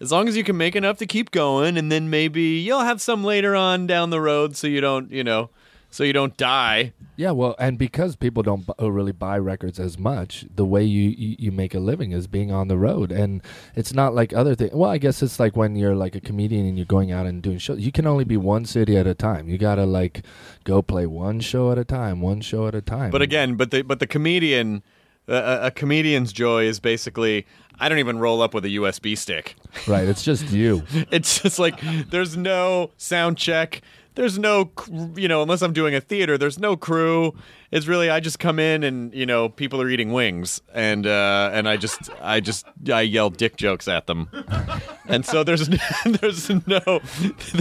[0.00, 3.00] as long as you can make enough to keep going, and then maybe you'll have
[3.00, 5.50] some later on down the road, so you don't you know
[5.96, 6.92] so you don't die.
[7.16, 10.84] Yeah, well, and because people don't bu- uh, really buy records as much, the way
[10.84, 13.42] you, you, you make a living is being on the road, and
[13.74, 14.74] it's not like other things.
[14.74, 17.42] Well, I guess it's like when you're like a comedian and you're going out and
[17.42, 17.80] doing shows.
[17.80, 19.48] You can only be one city at a time.
[19.48, 20.22] You gotta like
[20.64, 23.10] go play one show at a time, one show at a time.
[23.10, 24.82] But again, but the but the comedian,
[25.26, 27.46] uh, a comedian's joy is basically
[27.80, 29.56] I don't even roll up with a USB stick.
[29.86, 30.06] right?
[30.06, 30.82] It's just you.
[31.10, 31.80] It's just like
[32.10, 33.80] there's no sound check.
[34.16, 34.72] There's no,
[35.14, 37.34] you know, unless I'm doing a theater, there's no crew.
[37.70, 41.50] It's really I just come in and you know people are eating wings and uh,
[41.52, 44.28] and I just I just I yell dick jokes at them,
[45.06, 45.68] and so there's
[46.06, 47.00] there's no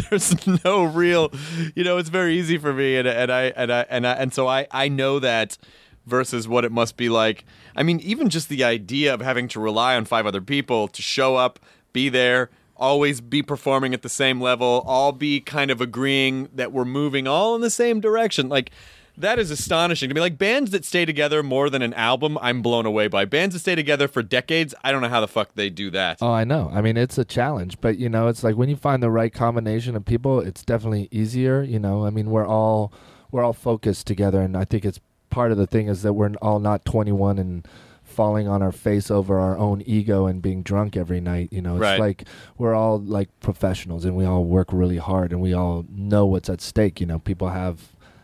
[0.09, 1.31] there's no real,
[1.75, 4.33] you know, it's very easy for me and and I and I and I and
[4.33, 5.57] so I I know that
[6.05, 7.43] versus what it must be like.
[7.75, 11.01] I mean, even just the idea of having to rely on five other people to
[11.01, 11.59] show up,
[11.93, 16.71] be there, always be performing at the same level, all be kind of agreeing that
[16.71, 18.49] we're moving all in the same direction.
[18.49, 18.71] Like
[19.17, 20.21] that is astonishing to me.
[20.21, 23.25] Like bands that stay together more than an album, I'm blown away by.
[23.25, 26.17] Bands that stay together for decades, I don't know how the fuck they do that.
[26.21, 26.71] Oh, I know.
[26.73, 29.33] I mean, it's a challenge, but you know, it's like when you find the right
[29.33, 31.63] combination of people, it's definitely easier.
[31.63, 32.91] You know, I mean, we're all
[33.31, 36.33] we're all focused together, and I think it's part of the thing is that we're
[36.41, 37.67] all not 21 and
[38.15, 41.49] falling on our face over our own ego and being drunk every night.
[41.51, 41.99] You know, it's Right.
[41.99, 42.23] like
[42.57, 46.49] we're all like professionals, and we all work really hard, and we all know what's
[46.49, 46.99] at stake.
[47.01, 47.75] You know, people have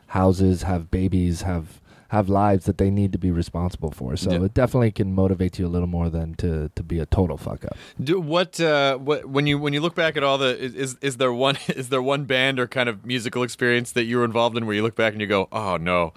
[0.07, 4.17] houses, have babies, have have lives that they need to be responsible for.
[4.17, 4.43] So Yeah.
[4.43, 7.63] it definitely can motivate you a little more than to to be a total fuck
[7.63, 7.77] up.
[8.03, 10.95] Do, what uh, what when you when you look back at all the is, is
[11.01, 14.25] is there one is there one band or kind of musical experience that you were
[14.25, 16.11] involved in where you look back and you go, oh no,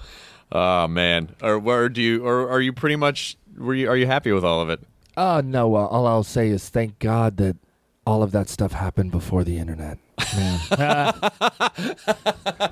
[0.50, 4.06] oh man, or where do you or are you pretty much were you are you
[4.06, 4.80] happy with all of it?
[5.16, 5.68] Oh no!
[5.68, 7.56] Well, all I'll say is thank God that
[8.06, 9.98] all of that stuff happened before the internet,
[10.36, 10.60] man.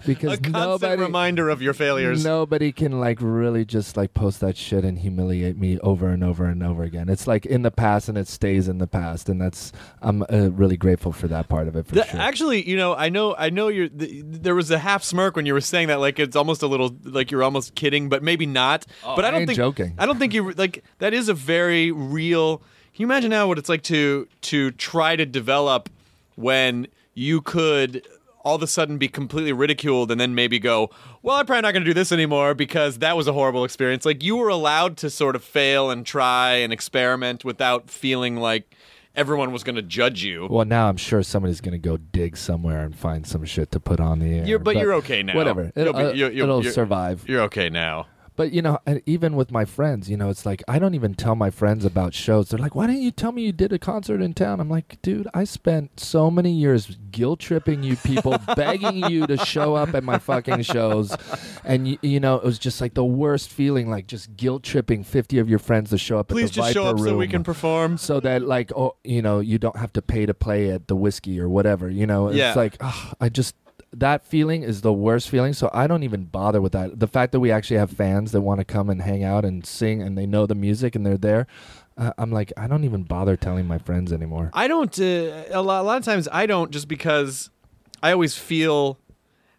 [0.07, 2.25] because A constant nobody, reminder of your failures.
[2.25, 6.45] nobody can like really just like post that shit and humiliate me over and over
[6.45, 7.09] and over again.
[7.09, 10.51] It's like in the past and it stays in the past, and that's I'm uh,
[10.51, 12.21] really grateful for that part of it for The- sure.
[12.21, 13.69] Actually, you know, I know, I know.
[13.69, 13.89] You're.
[13.89, 16.67] The, there was a half smirk when you were saying that, like it's almost a
[16.67, 18.87] little, like you're almost kidding, but maybe not.
[19.03, 19.95] but I I don't ain't think joking.
[19.99, 22.63] I don't think you like that is a very real.
[22.95, 25.89] Can you imagine now what it's like to to try to develop
[26.37, 28.07] when you could
[28.45, 30.91] all of a sudden be completely ridiculed and then maybe go,
[31.23, 34.05] well, I'm probably not going to do this anymore because that was a horrible experience.
[34.05, 38.75] Like you were allowed to sort of fail and try and experiment without feeling like
[39.15, 40.49] everyone was going to judge you.
[40.51, 44.01] well, now I'm sure somebody's gonna go dig somewhere and find some shit to put
[44.01, 44.45] on the air.
[44.47, 45.35] You're, but, you're okay now.
[45.37, 47.23] Whatever, You'll it'll, be- uh, you'll- you'll- it'll you're- survive.
[47.29, 48.07] You're okay now.
[48.35, 51.35] But you know, even with my friends, you know, it's like I don't even tell
[51.35, 52.49] my friends about shows.
[52.49, 55.01] They're like, "Why didn't you tell me you did a concert in town?" I'm like,
[55.03, 59.95] "Dude, I spent so many years guilt tripping you people, begging you to show up
[59.95, 61.15] at my fucking shows,
[61.65, 65.05] and you, you know, it was just like the worst feeling, like just guilt tripping
[65.05, 66.29] 50 of your friends to show up.
[66.29, 67.99] Please at the just show Viper up so we can perform.
[67.99, 70.97] so that like oh you know you don't have to pay to play at the
[70.97, 72.55] whiskey or whatever you know it's Yeah.
[72.55, 73.55] like ugh, i just
[73.95, 77.31] that feeling is the worst feeling so i don't even bother with that the fact
[77.33, 80.17] that we actually have fans that want to come and hang out and sing and
[80.17, 81.47] they know the music and they're there
[81.99, 84.99] uh, i'm like i don't even bother telling my friends anymore I don't.
[84.99, 87.51] Uh, a, lot, a lot of times, I don't just because
[88.03, 88.99] I always feel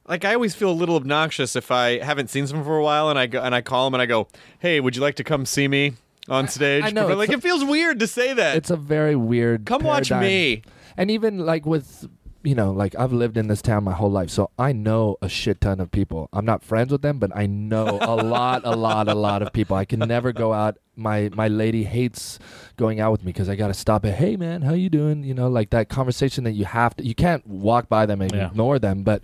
[0.07, 3.09] like I always feel a little obnoxious if I haven't seen someone for a while
[3.09, 4.27] and I go and I call them and I go,
[4.59, 5.93] "Hey, would you like to come see me
[6.27, 8.57] on stage?" I know, like it's it feels weird to say that.
[8.57, 10.63] it's a very weird Come watch me.
[10.97, 12.07] and even like with
[12.43, 15.29] you know like i've lived in this town my whole life so i know a
[15.29, 16.27] shit ton of people.
[16.33, 19.53] I'm not friends with them but i know a lot a lot a lot of
[19.53, 19.75] people.
[19.77, 20.77] I can never go out.
[20.95, 22.39] My my lady hates
[22.77, 25.23] going out with me because i gotta stop it hey man how you doing?
[25.23, 28.31] You know like that conversation that you have to you can't walk by them and
[28.33, 28.47] Yeah.
[28.47, 29.23] ignore them but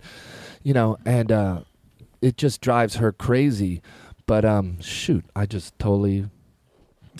[0.62, 1.60] you know and uh
[2.22, 3.82] it just drives her crazy.
[4.26, 6.28] But um shoot i just totally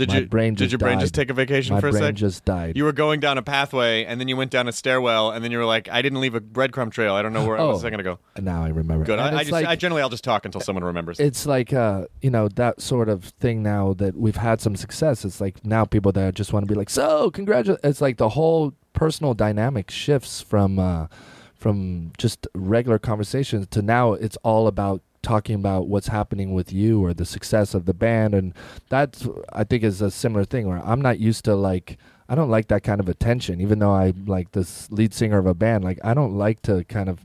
[0.00, 0.26] Did my you?
[0.26, 1.02] brain did your brain died.
[1.02, 2.14] just take a vacation my for a brain sec?
[2.16, 5.30] just died You were going down a pathway, and then you went down a stairwell,
[5.30, 7.14] and then you were like, "I didn't leave a breadcrumb trail.
[7.14, 7.78] I don't know where I was Oh.
[7.78, 9.18] a second ago." now i remember Good.
[9.18, 11.20] And I, I it's just, like- I generally, I'll just talk until someone remembers.
[11.20, 15.24] it's like uh you know that sort of thing now that we've had some success
[15.24, 18.30] it's like now people that just want to be like so congratulations it's like the
[18.30, 21.06] whole personal dynamic shifts from uh
[21.54, 27.04] from just regular conversations to now it's all about talking about what's happening with you
[27.04, 28.54] or the success of the band and
[28.88, 32.48] that's i think is a similar thing where i'm not used to like i don't
[32.50, 35.84] like that kind of attention even though i like this lead singer of a band
[35.84, 37.20] like i don't like to kind of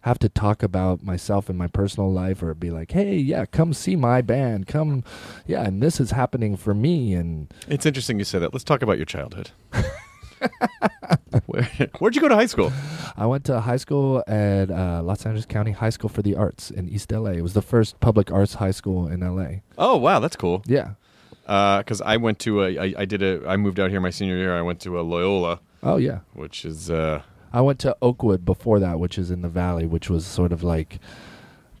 [0.00, 3.72] have to talk about myself and my personal life or be like hey yeah come
[3.72, 5.02] see my band come
[5.46, 8.52] yeah and this is happening for me and It's interesting you say that.
[8.52, 9.50] Let's talk about your childhood.
[11.46, 11.64] Where,
[11.98, 12.72] where'd you go to high school?
[13.16, 16.70] i went to high school at uh, los angeles county high school for the arts
[16.70, 19.46] in east la it was the first public arts high school in la
[19.78, 20.62] Oh, wow, that's cool.
[20.66, 20.90] yeah
[21.46, 24.36] Because I went to a, I, I did a, I moved out here my senior
[24.36, 24.56] year.
[24.56, 27.22] I went to a Loyola, oh yeah which is, uh,
[27.52, 30.62] I went to Oakwood before that, which is in the valley, which was sort of
[30.62, 30.98] like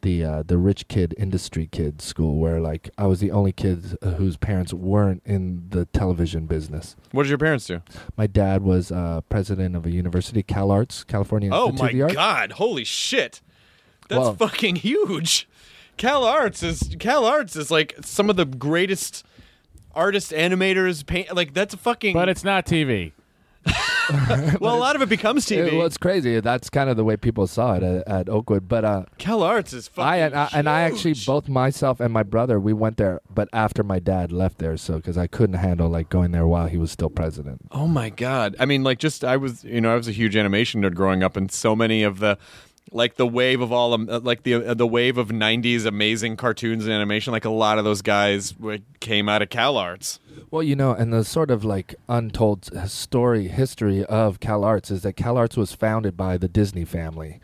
[0.06, 3.98] the uh, the rich kid industry kid school, where like I was the only kid
[4.00, 6.94] uh, whose parents weren't in the television business.
[7.12, 7.82] what did your parents do?
[8.16, 11.94] My dad was uh, president of a university, Cal Arts, California Oh Institute my of
[11.96, 12.14] the Arts.
[12.14, 12.52] God!
[12.52, 13.40] Holy shit!
[14.08, 15.48] That's Well- fucking huge.
[15.96, 19.24] Cal Arts is Cal Arts is like some of the greatest
[19.94, 21.34] artists, animators, paint.
[21.34, 22.12] Like that's a fucking.
[22.14, 23.12] But it's not TV.
[24.60, 25.56] well, a lot of it becomes TV.
[25.66, 26.38] It, well, it's crazy.
[26.40, 28.68] That's kind of the way people saw it at, at Oakwood.
[28.68, 30.06] But uh, Cal Arts is fucking.
[30.06, 33.48] I, and I and I actually both myself and my brother we went there, but
[33.52, 36.76] after my dad left there, so because I couldn't handle like going there while he
[36.76, 37.62] was still president.
[37.72, 38.54] Oh my god!
[38.60, 41.22] I mean, like, just I was, you know, I was a huge animation nerd growing
[41.22, 42.38] up, and so many of the
[42.92, 46.36] like the wave of all um, uh, like the uh, the wave of 90s amazing
[46.36, 48.54] cartoons and animation like a lot of those guys
[49.00, 50.20] came out of cal arts.
[50.50, 55.02] Well, you know, and the sort of like untold story history of Cal Arts is
[55.02, 57.40] that Cal Arts was founded by the Disney family,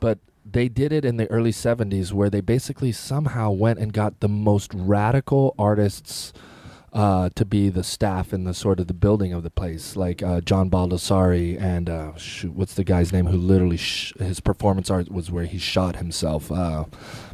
[0.00, 4.20] but they did it in the early 70s where they basically somehow went and got
[4.20, 6.32] the most radical artists
[6.92, 10.22] uh, to be the staff in the sort of the building of the place, like
[10.22, 14.90] uh, John Baldessari and uh, shoot, what's the guy's name who literally sh- his performance
[14.90, 16.84] art was where he shot himself, uh,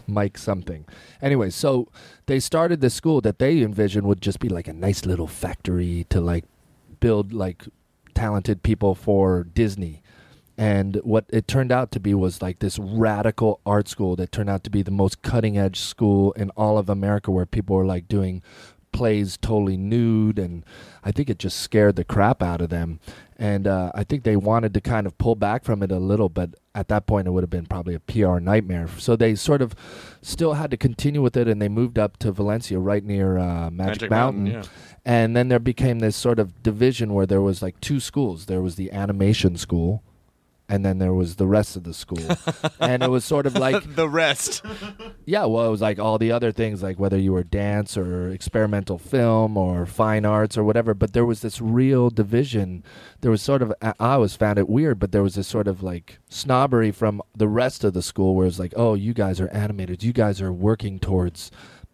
[0.06, 0.84] Mike something.
[1.20, 1.88] Anyway, so
[2.26, 6.06] they started this school that they envisioned would just be like a nice little factory
[6.08, 6.44] to like
[7.00, 7.64] build like
[8.14, 10.02] talented people for Disney.
[10.56, 14.50] And what it turned out to be was like this radical art school that turned
[14.50, 17.86] out to be the most cutting edge school in all of America where people were
[17.86, 18.42] like doing
[18.92, 20.64] plays totally nude and
[21.04, 23.00] I think it just scared the crap out of them.
[23.36, 26.28] And uh, I think they wanted to kind of pull back from it a little,
[26.28, 28.88] but at that point it would have been probably a PR nightmare.
[28.98, 29.74] So they sort of
[30.22, 33.70] still had to continue with it and they moved up to Valencia right near uh,
[33.70, 34.62] Magic, Magic Mountain, yeah.
[35.04, 38.44] And then there became this sort of division where there was like two schools.
[38.44, 40.02] There was the animation school
[40.68, 42.26] and then there was the rest of the school.
[42.80, 44.62] and it was sort of like the rest
[45.28, 48.30] yeah, well, it was like all the other things, like whether you were dance or
[48.30, 50.94] experimental film or fine arts or whatever.
[50.94, 52.82] But there was this real division.
[53.20, 55.82] There was sort of, I always found it weird, but there was this sort of
[55.82, 59.48] like snobbery from the rest of the school where it's like, oh, you guys are
[59.48, 60.02] animators.
[60.02, 61.50] You guys are working towards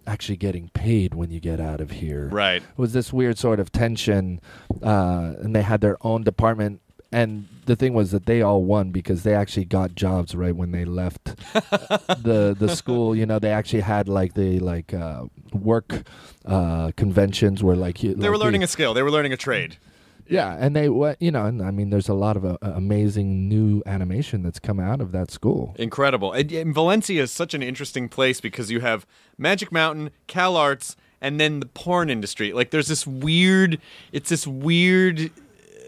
[0.06, 2.28] actually getting paid when you get out of here.
[2.28, 4.40] right It was this weird sort of tension,
[4.80, 6.82] uh, and they had their own department.
[7.10, 10.72] And the thing was that they all won because they actually got jobs right when
[10.72, 13.14] they left the the school.
[13.14, 16.04] You know, they actually had like the like uh, work
[16.44, 19.78] uh, conventions where like you, they were learning a skill they were learning a trade
[20.26, 23.48] yeah, and they what you know, and I mean, there's a lot of uh, amazing
[23.48, 25.74] new animation that's come out of that school.
[25.78, 26.32] Incredible.
[26.32, 29.06] And, and Valencia is such an interesting place because you have
[29.36, 32.52] Magic Mountain, Cal Arts, and then the porn industry.
[32.52, 33.78] Like there's this weird,
[34.12, 35.30] it's this weird,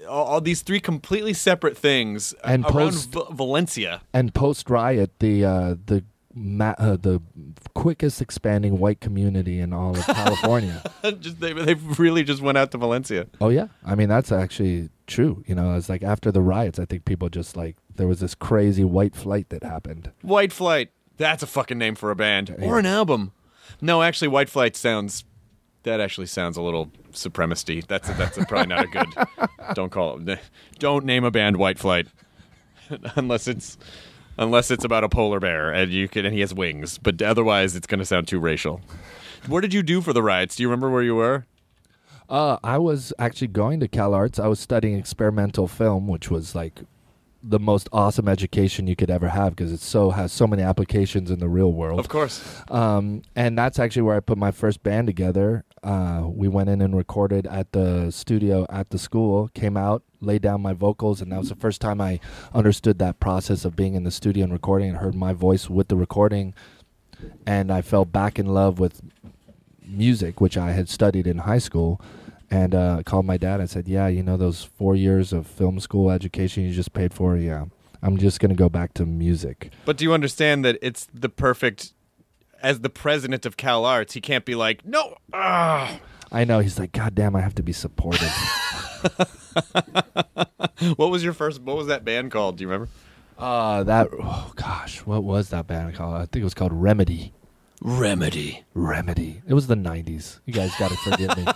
[0.07, 4.03] all, all these three completely separate things And around post- V- Valencia.
[4.13, 6.05] And post riot, the uh, the
[6.35, 7.21] ma- uh, the
[7.75, 10.83] quickest expanding white community in all of California.
[11.21, 13.27] just they they really just went out to Valencia.
[13.41, 15.43] Oh yeah, I mean that's actually true.
[15.47, 18.35] You know, it's like after the riots, I think people just like there was this
[18.35, 20.11] crazy white flight that happened.
[20.23, 20.91] White Flight.
[21.19, 23.33] That's a fucking name for a band or an album.
[23.81, 25.25] No, actually, White Flight sounds.
[25.87, 27.81] That actually sounds a little supremacy.
[27.87, 29.07] That's a, that's a, probably not a good.
[29.75, 30.41] don't call it.
[30.81, 32.09] Don't name a band White Flight,
[33.15, 33.79] unless it's
[34.37, 36.99] unless it's about a polar bear and you can and he has wings.
[36.99, 38.81] But otherwise, it's going to sound too racial.
[39.47, 40.57] What did you do for the riots?
[40.57, 41.47] Do you remember where you were?
[42.29, 44.41] Uh, I was actually going to Cal Arts.
[44.41, 46.81] I was studying experimental film, which was like
[47.49, 51.31] the most awesome education you could ever have because it so has so many applications
[51.31, 52.01] in the real world.
[52.01, 52.63] Of course.
[52.71, 55.65] Um, and that's actually where I put my first band together.
[55.87, 60.43] Uh, we went in and recorded at the studio at the school, came out, laid
[60.43, 62.19] down my vocals, and that was the first time I
[62.53, 65.87] understood that process of being in the studio and recording and heard my voice with
[65.87, 66.55] the recording.
[67.47, 69.01] And I fell back in love with
[69.87, 72.01] music, which I had studied in high school.
[72.51, 75.81] And uh, called my dad and said, "Yeah, you know those four years of film
[75.81, 77.37] school education you just paid for.
[77.37, 77.65] Yeah,
[78.03, 81.93] I'm just gonna go back to music." But do you understand that it's the perfect?
[82.63, 86.01] As the president of Cal Arts, he can't be like, no, ah.
[86.33, 86.59] I know.
[86.61, 88.33] He's like, God damn, I have to be supportive.
[90.97, 91.61] What was your first?
[91.63, 92.59] What was that band called?
[92.59, 92.91] Do you remember?
[93.39, 96.15] uh, that, oh gosh, what was that band called?
[96.17, 97.33] I think it was called Remedy.
[97.81, 98.65] Remedy.
[98.75, 99.43] Remedy.
[99.47, 100.41] It was the 90s.
[100.47, 101.47] You guys got to forgive me.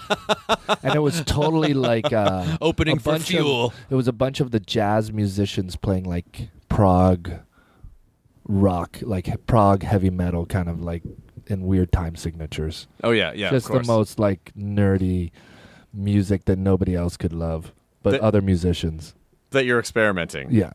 [0.83, 3.67] and it was totally like uh, Opening a for bunch Fuel.
[3.67, 7.31] Of, it was a bunch of the jazz musicians playing like prog
[8.51, 11.03] rock, like prog heavy metal, kind of like
[11.47, 12.87] in weird time signatures.
[13.03, 13.51] Oh yeah, yeah.
[13.51, 15.31] Just the most like nerdy
[15.93, 17.73] music that nobody else could love,
[18.03, 19.15] but The- other musicians.
[19.51, 20.51] that you're experimenting.
[20.51, 20.73] Yeah.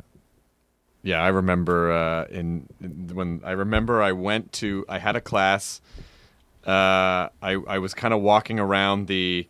[1.04, 5.22] Yeah, I remember uh, in, in when I remember I went to I had a
[5.22, 5.80] class.
[6.66, 9.48] Uh, I I was kind of walking around the.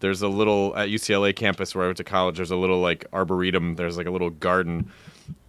[0.00, 2.36] There's a little at UCLA campus where I went to college.
[2.36, 3.76] There's a little like arboretum.
[3.76, 4.90] There's like a little garden,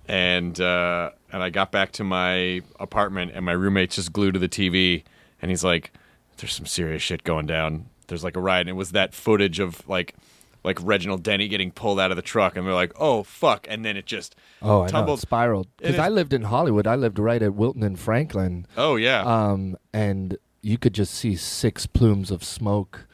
[0.08, 4.40] and uh, and I got back to my apartment and my roommate's just glued to
[4.40, 5.04] the TV,
[5.42, 5.92] and he's like,
[6.38, 7.86] "There's some serious shit going down.
[8.08, 10.16] There's like a riot." And it was that footage of like.
[10.64, 13.84] Like Reginald Denny getting pulled out of the truck, and they're like, "Oh fuck!" And
[13.84, 14.92] then it just Oh, I know.
[14.92, 15.18] tumbled.
[15.18, 15.68] It spiraled.
[15.78, 16.86] Because I lived in Hollywood.
[16.86, 18.68] I lived right at Wilton and Franklin.
[18.78, 23.08] Oh yeah, Um, and you could just see six plumes of smoke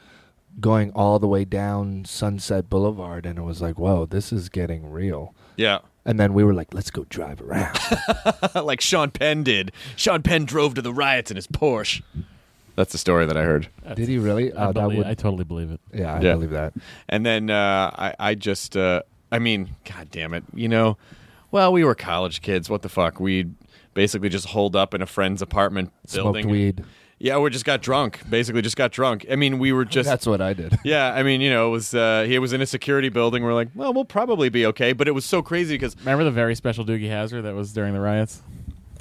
[0.60, 4.92] going all the way down Sunset Boulevard, and it was like, whoa, this is getting
[4.92, 5.34] real.
[5.56, 5.80] Yeah.
[6.08, 7.78] And then we were like, let's go drive around.
[8.56, 9.72] like Sean Penn did.
[9.96, 12.02] Sean Penn drove to the riots in his Porsche.
[12.76, 13.68] That's the story that I heard.
[13.96, 14.54] Did he really?
[14.54, 15.80] I, Oh, that believe, would- I totally believe it.
[15.94, 16.34] yeah, I Yeah.
[16.34, 16.74] believe that.
[17.10, 19.02] And then uh, I, I just, uh,
[19.32, 20.98] I mean, god damn it, you know,
[21.52, 22.70] well, we were college kids.
[22.70, 23.20] What the fuck?
[23.20, 23.50] We
[23.94, 26.22] basically just holed up in a friend's apartment building.
[26.24, 26.52] Smoked building.
[26.52, 26.86] weed.
[27.20, 28.22] Yeah, we just got drunk.
[28.30, 29.26] Basically, just got drunk.
[29.32, 30.08] I mean, we were just.
[30.08, 30.78] That's what I did.
[30.84, 33.44] yeah, I mean, you know, it was uh, he was in a security building.
[33.44, 34.94] We're like, well, we'll probably be okay.
[34.94, 37.94] But it was so crazy because, Remember the very special Doogie Howser that was during
[37.94, 38.42] the riots?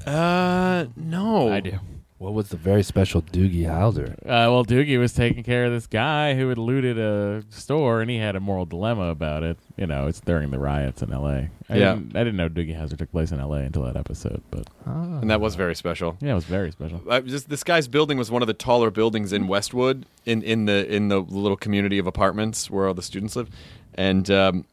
[0.07, 1.79] uh, no, I do.
[2.19, 4.15] What was the very special Doogie Howser?
[4.23, 8.11] Uh, well, Doogie was taking care of this guy who had looted a store, and
[8.11, 9.59] he had a moral dilemma about it.
[9.77, 11.51] You know, it's during the riots in L.A.
[11.69, 11.95] I Yeah.
[11.95, 13.59] didn't, I didn't know Doogie Howser took place in L.A.
[13.61, 16.17] until that episode, but and that was very special.
[16.23, 17.03] yeah, it was very special.
[17.07, 20.65] Uh, just, this guy's building was one of the taller buildings in Westwood, in, in
[20.65, 23.51] the in the little community of apartments where all the students live,
[23.93, 24.65] and um,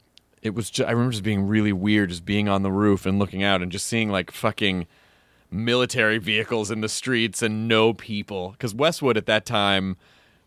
[0.41, 0.69] it was.
[0.69, 3.61] Ju- I remember just being really weird, just being on the roof and looking out
[3.61, 4.87] and just seeing like fucking
[5.53, 8.51] military vehicles in the streets and no people.
[8.51, 9.97] Because Westwood at that time,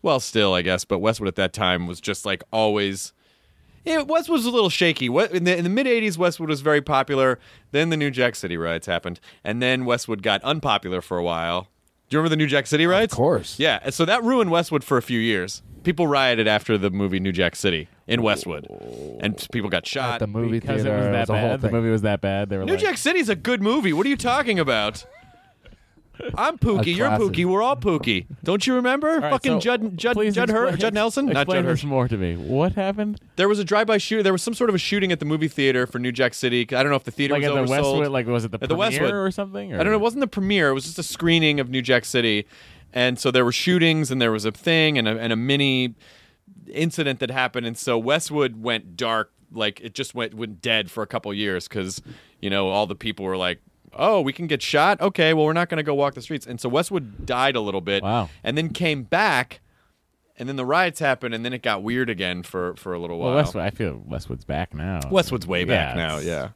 [0.01, 3.13] well, still I guess, but Westwood at that time was just like always.
[3.85, 5.07] Yeah, Westwood was a little shaky.
[5.07, 7.39] What in the in the mid '80s, Westwood was very popular.
[7.71, 11.69] Then the New Jack City riots happened, and then Westwood got unpopular for a while.
[12.09, 13.13] Do you remember the New Jack City riots?
[13.13, 13.59] Of course.
[13.59, 15.61] Yeah, so that ruined Westwood for a few years.
[15.83, 18.65] People rioted after the movie New Jack City in Westwood,
[19.19, 20.15] and people got shot.
[20.15, 20.95] At the movie because theater.
[20.95, 21.61] it was it that a whole bad.
[21.61, 21.75] The thing.
[21.75, 22.49] movie was that bad.
[22.49, 23.91] They were New like, Jack City's a good movie.
[23.93, 25.05] What are you talking about?
[26.35, 26.95] I'm Pookie.
[26.95, 27.27] You're classic.
[27.27, 27.45] Pookie.
[27.45, 28.25] We're all Pookie.
[28.43, 29.09] Don't you remember?
[29.09, 31.65] All right, Fucking so Judd Judd please Judd, Hur- explain- Judd Nelson, not Explain Judd
[31.73, 31.87] this Hirsch.
[31.87, 32.35] more to me.
[32.35, 33.19] What happened?
[33.35, 34.23] There was a drive-by shooting.
[34.23, 36.61] There was some sort of a shooting at the movie theater for New Jack City.
[36.61, 37.83] I don't know if the theater Like at was the oversold.
[37.99, 38.07] Westwood?
[38.11, 39.13] Like was it the At the premiere Westwood.
[39.13, 39.73] or something?
[39.73, 39.79] Or?
[39.79, 39.97] I don't know.
[39.97, 40.69] It wasn't the premiere.
[40.69, 42.47] It was just a screening of New Jack City,
[42.93, 45.93] and so there were shootings and there was a thing and a, and a mini
[46.71, 49.31] incident that happened, and so Westwood went dark.
[49.51, 52.01] Like it just went went dead for a couple years because
[52.41, 53.59] you know all the people were like.
[53.99, 55.01] Oh, we can get shot.
[55.01, 56.45] Okay, well, we're not going to go walk the streets.
[56.45, 58.29] And so Westwood died a little bit, Wow.
[58.43, 59.59] and then came back,
[60.37, 63.17] and then the riots happened, and then it got weird again for for a little
[63.17, 63.29] while.
[63.29, 63.63] Well, Westwood.
[63.63, 64.99] I feel Westwood's back now.
[65.09, 66.17] Westwood's way back Yeah, now.
[66.19, 66.49] Yeah,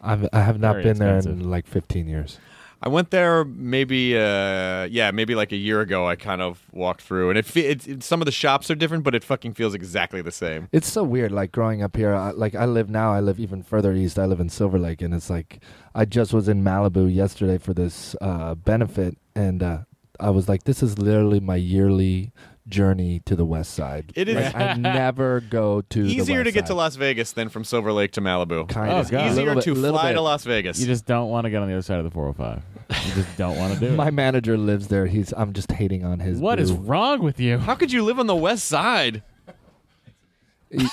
[0.00, 2.38] I've, I have not Very been there in like 15 years.
[2.82, 6.06] I went there maybe, uh, yeah, maybe like a year ago.
[6.06, 9.02] I kind of walked through, and it, fe- it, some of the shops are different,
[9.02, 10.68] but it fucking feels exactly the same.
[10.72, 11.32] It's so weird.
[11.32, 13.12] Like growing up here, I, like I live now.
[13.12, 14.18] I live even further east.
[14.18, 15.60] I live in Silver Lake, and it's like
[15.94, 19.78] I just was in Malibu yesterday for this uh, benefit, and uh,
[20.20, 22.30] I was like, "This is literally my yearly
[22.68, 26.48] journey to the west side." It is- Like, I never go to the Easier to
[26.48, 26.74] west get to.
[26.74, 28.68] Las Vegas than from Silver Lake to Malibu.
[28.68, 29.30] Kind Oh, of God.
[29.30, 30.14] Easier Little to little fly bit.
[30.14, 30.78] to Las Vegas.
[30.80, 32.62] You just don't want to get on the other side of the 405.
[33.08, 33.96] You just don't want to do it.
[33.96, 35.06] My manager lives there.
[35.06, 35.32] He's.
[35.36, 36.38] I'm just hating on his.
[36.38, 36.82] What is boo.
[36.82, 37.58] wrong with you?
[37.58, 39.22] How could you live on the west side?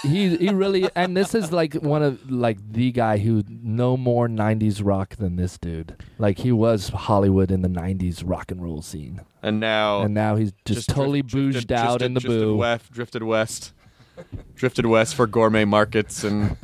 [0.04, 4.28] He, he really and this is like one of like the guy who no more
[4.28, 5.96] 90s rock than this dude.
[6.18, 9.22] Like he was hollywood in the 90s rock and roll scene.
[9.42, 12.56] And now, and now he's just, totally drift- bouged drifted- out drifted- in the boo.
[12.58, 13.74] West, drifted west,
[14.56, 16.56] drifted west for gourmet markets and.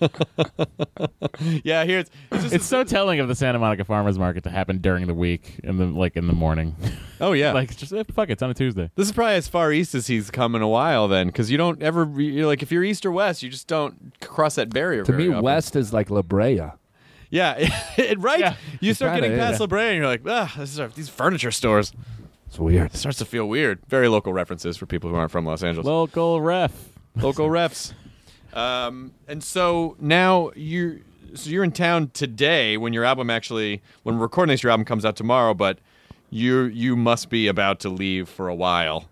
[1.64, 4.50] yeah, here it's, it's just It's so telling of the Santa Monica Farmers Market to
[4.50, 6.76] happen during the week in the like in the morning.
[7.20, 8.90] oh yeah, like just eh, fuck it, it's on a Tuesday.
[8.94, 11.58] This is probably as far east as he's come in a while, then, because you
[11.58, 15.04] don't ever you're like if you're east or west, you just don't cross that barrier.
[15.04, 15.44] to very me often.
[15.44, 16.70] west is like la brea
[17.30, 17.54] yeah,
[17.96, 18.40] it, right.
[18.40, 18.54] Yeah.
[18.80, 19.60] You start Kinda, getting past yeah.
[19.60, 21.92] La Brea, and you're like, ah, this is these furniture stores.
[22.46, 23.80] it's weird It starts to feel weird.
[23.88, 25.86] Very local references for people who aren't from Los Angeles.
[25.86, 26.72] Local ref.
[27.16, 27.92] local refs.
[28.54, 30.98] Um, and so now you're
[31.34, 34.84] so you're in town today when your album actually when we're recording this, your album
[34.84, 35.78] comes out tomorrow, but
[36.30, 39.08] you you must be about to leave for a while.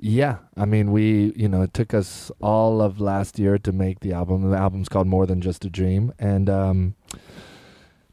[0.00, 3.98] yeah i mean we you know it took us all of last year to make
[4.00, 6.94] the album the album's called more than just a dream and um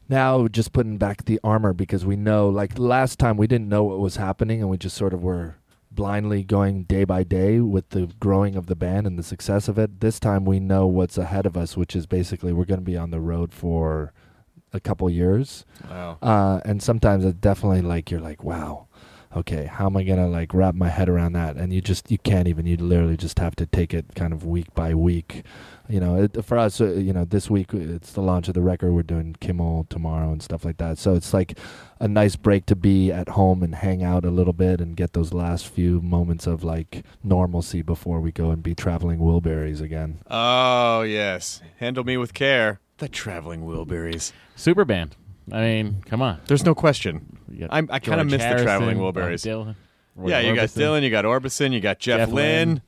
[0.08, 3.84] now just putting back the armor because we know like last time we didn't know
[3.84, 5.56] what was happening and we just sort of were
[5.96, 9.78] blindly going day by day with the growing of the band and the success of
[9.78, 12.84] it this time we know what's ahead of us which is basically we're going to
[12.84, 14.12] be on the road for
[14.72, 16.18] a couple years Wow.
[16.22, 18.86] uh, and sometimes it's definitely like you're like wow
[19.36, 22.18] okay how am i gonna like wrap my head around that and you just you
[22.18, 25.44] can't even you literally just have to take it kind of week by week
[25.88, 28.62] you know it, for us uh, you know this week it's the launch of the
[28.62, 31.58] record we're doing kimmel tomorrow and stuff like that so it's like
[32.00, 35.12] a nice break to be at home and hang out a little bit and get
[35.12, 40.18] those last few moments of like normalcy before we go and be traveling wilburys again
[40.30, 42.80] Oh yes, handle me with care.
[42.98, 44.32] The traveling Wilburys.
[44.54, 45.16] Super band.
[45.52, 46.40] I mean, come on.
[46.46, 47.38] There's no question.
[47.70, 49.44] I'm- I kinda George miss the traveling Bob Wilburys.
[49.46, 49.74] Dylan,
[50.26, 52.68] yeah, you got Dylan, you got Orbison, you got Jeff, Jeff Lynne.
[52.68, 52.82] Lynne.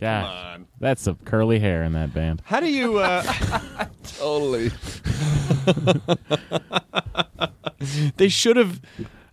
[0.00, 0.66] Gosh, on.
[0.80, 2.40] that's some curly hair in that band.
[2.46, 2.98] How do you?
[2.98, 3.22] Uh,
[4.18, 4.70] Totally.
[8.16, 8.80] they should have.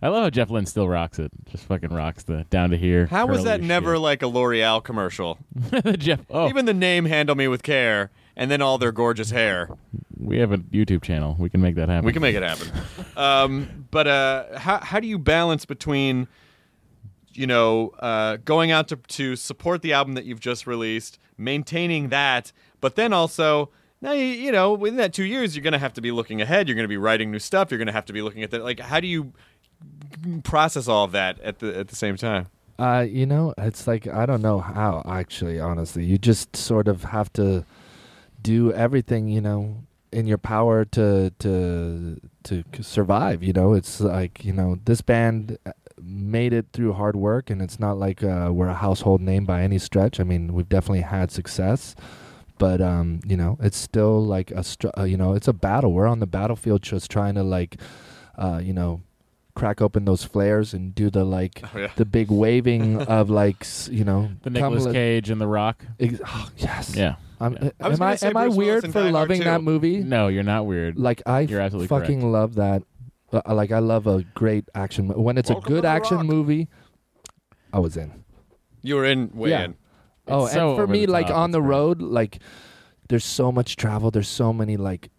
[0.00, 1.30] I love how Jeff Lynne still rocks it.
[1.50, 3.06] Just fucking rocks the down to here.
[3.06, 4.00] How was curly that never shit.
[4.02, 5.38] like a L'Oreal commercial?
[5.98, 6.20] Jeff?
[6.30, 9.68] Oh, Even the name "Handle Me with Care" and then all their gorgeous hair.
[10.16, 11.36] we have a YouTube channel.
[11.38, 12.06] We can make that happen.
[12.06, 12.70] We can make it happen.
[13.16, 16.28] um, but uh, how how do you balance between,
[17.34, 22.08] you know, uh, going out to to support the album that you've just released, maintaining
[22.08, 23.70] that, but then also.
[24.00, 26.40] Now you, you know within that two years you're going to have to be looking
[26.40, 26.68] ahead.
[26.68, 27.72] You're going to be writing new stuff.
[27.72, 28.62] You're going to have to be looking at that.
[28.62, 29.32] Like, how do you
[30.44, 32.46] process all of that at the at the same time?
[32.78, 36.04] Uh, you know, it's like I don't know how actually, honestly.
[36.04, 37.64] You just sort of have to
[38.48, 43.74] do everything, you know, in your power to to to survive, you know.
[43.74, 47.98] It's like, you know, this band uh, made it through hard work and it's not
[47.98, 50.18] like uh, we're a household name by any stretch.
[50.18, 51.94] I mean, we've definitely had success.
[52.56, 55.92] But um, you know, it's still like a str- uh, you know, it's a battle.
[55.92, 57.76] We're on the battlefield just trying to like
[58.38, 59.02] uh, you know,
[59.58, 61.90] crack open those flares and do the like Oh, yeah.
[61.96, 65.84] the big waving of like s- you know the Nicolas Kamala- Cage and The Rock.
[66.00, 66.94] Ex- oh, yes.
[66.96, 67.16] Yeah.
[67.40, 67.64] I'm, Yeah.
[67.66, 69.02] uh, I was am I gonna say am I Bruce Willis weird in for Die
[69.10, 69.98] Hard loving that movie?
[69.98, 70.98] No, you're not weird.
[70.98, 72.32] Like I You're absolutely fucking correct.
[72.32, 72.82] love that.
[73.32, 75.88] Uh, like I love a great action mo- when it's Welcome a to good The
[75.88, 76.26] action Rock.
[76.26, 76.68] movie.
[77.72, 78.24] I was in.
[78.82, 79.64] You were in way Yeah.
[79.64, 79.74] in.
[80.26, 81.68] Oh, It's and so for over me, the like top, on it's the great.
[81.68, 82.38] road, like
[83.08, 84.10] there's so much travel.
[84.10, 85.10] There's so many like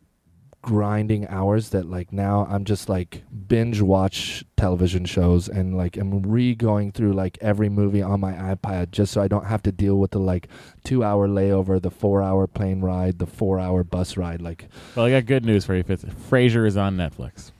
[0.61, 6.21] grinding hours that like now I'm just like binge watch television shows and like I'm
[6.21, 9.71] re going through like every movie on my iPad just so I don't have to
[9.71, 10.49] deal with the like
[10.83, 14.41] two hour layover, the four hour plane ride, the four hour bus ride.
[14.41, 15.83] Like Well, I got good news for you.
[15.83, 16.03] Fitz.
[16.03, 17.51] Frasier is on Netflix.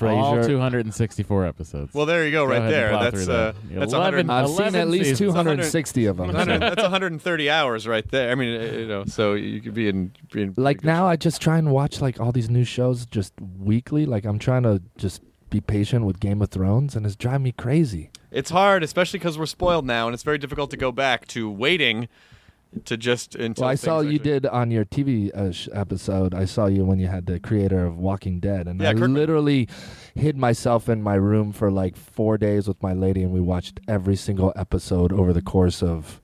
[0.00, 1.94] All 264 episodes.
[1.94, 2.90] Well, there you go, Go right ahead and there.
[2.90, 3.80] plow That's through uh, that.
[3.80, 5.32] that's 11 100, I've seen 11 at least seasons.
[5.34, 6.26] 260 of them.
[6.28, 8.30] 100 that's 130 hours right there.
[8.30, 10.12] I mean, uh, you know, so you could be in.
[10.32, 11.12] Be in like now shape.
[11.12, 14.06] I just try and watch like all these new shows just weekly.
[14.06, 17.52] Like I'm trying to just be patient with Game of Thrones and it's driving me
[17.52, 18.10] crazy.
[18.30, 21.50] it's hard, especially because we're spoiled now, and it's very difficult to go back to
[21.50, 22.08] waiting
[22.84, 23.62] to just until.
[23.62, 26.34] Well, I saw you actually- did on your TV uh, sh- episode.
[26.34, 29.14] I saw you when you had the creator of Walking Dead, and Yeah, I Kirkman.
[29.14, 29.68] literally
[30.14, 33.80] hid myself in my room for like four days with my lady, and we watched
[33.86, 36.20] every single episode over the course of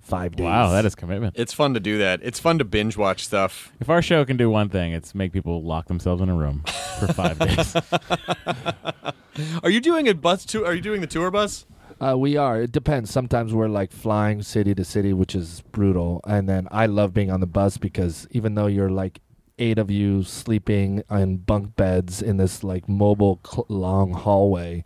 [0.00, 0.44] five days.
[0.44, 1.34] Wow, that is commitment.
[1.38, 2.20] It's fun to do that.
[2.22, 3.72] It's fun to binge watch stuff.
[3.80, 6.64] If our show can do one thing, it's make people lock themselves in a room
[6.98, 7.76] for five days.
[9.62, 10.66] Are you doing a bus tour?
[10.66, 11.66] Are you doing the tour bus?
[12.02, 12.62] Uh, we are.
[12.62, 13.10] It depends.
[13.10, 16.20] Sometimes we're like flying city to city, which is brutal.
[16.26, 19.20] And then I love being on the bus because even though you're like
[19.58, 24.82] eight of you sleeping in bunk beds in this like mobile cl- long hallway,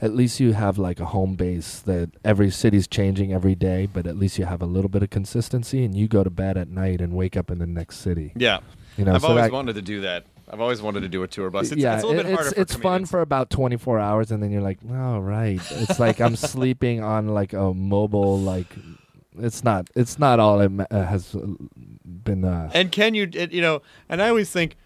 [0.00, 4.06] at least you have like a home base that every city's changing every day, but
[4.06, 6.68] at least you have a little bit of consistency and you go to bed at
[6.68, 8.32] night and wake up in the next city.
[8.36, 8.60] Yeah,
[8.96, 10.24] You know, I've so always that- wanted to do that.
[10.50, 11.72] I've always wanted to do a tour bus.
[11.72, 13.98] It's, yeah, it's a little it- bit harder it's, for it's fun for about 24
[13.98, 15.60] hours and then you're like, oh, right.
[15.70, 18.66] It's like I'm sleeping on like a mobile, like,
[19.38, 21.40] it's not, it's not all it ma- uh, has uh,
[22.04, 23.82] been, uh, And can you, it, you know?
[24.08, 24.76] And I always think,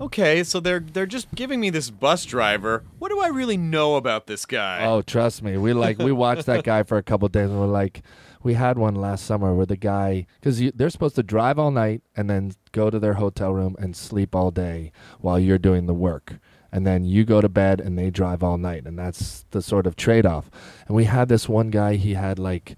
[0.00, 2.84] okay, so they're they're just giving me this bus driver.
[2.98, 4.84] What do I really know about this guy?
[4.84, 5.56] oh, trust me.
[5.56, 8.02] We like, we watched that guy for a couple days and we're like,
[8.46, 12.00] we had one last summer where the guy, because they're supposed to drive all night
[12.16, 15.92] and then go to their hotel room and sleep all day while you're doing the
[15.92, 16.38] work.
[16.70, 18.86] And then you go to bed and they drive all night.
[18.86, 20.48] And that's the sort of trade off.
[20.86, 22.76] And we had this one guy, he had like,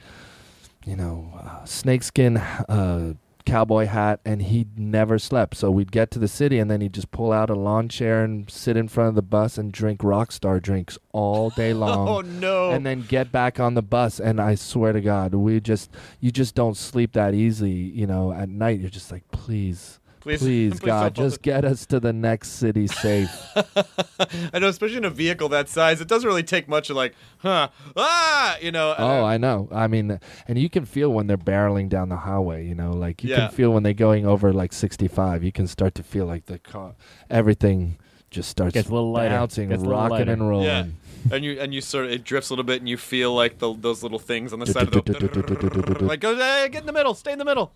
[0.86, 3.12] you know, uh, snakeskin uh,
[3.48, 5.56] cowboy hat, and he never slept.
[5.56, 8.22] So we'd get to the city, and then he'd just pull out a lawn chair
[8.22, 12.08] and sit in front of the bus and drink Rockstar drinks all day oh, long.
[12.08, 12.70] Oh, no!
[12.70, 15.90] And then get back on the bus, and I swear to God, we just
[16.20, 17.70] you just don't sleep that easy.
[17.70, 19.97] You know, at night you're just like, please.
[20.20, 23.30] Please- Please, please God, don't- just get us to the next city safe.
[24.52, 26.90] I know, especially in a vehicle that size, it doesn't really take much.
[26.90, 28.94] Of like, huh, ah, you know.
[28.98, 29.68] Oh, uh, I know.
[29.72, 32.66] I mean, and you can feel when they're barreling down the highway.
[32.66, 33.46] You know, like you Yeah.
[33.48, 35.42] can feel when they're going over like 65.
[35.44, 36.94] You can start to feel like the car,
[37.30, 37.96] everything
[38.30, 39.30] just starts Gets a little lighter.
[39.34, 40.32] bouncing, Gets a little rocking, lighter.
[40.32, 40.66] and rolling.
[40.66, 40.84] yeah.
[41.32, 43.58] And you and you sort of it drifts a little bit, and you feel like
[43.58, 46.92] the, those little things on the side of the like go hey, get in the
[46.92, 47.72] middle, stay in the middle.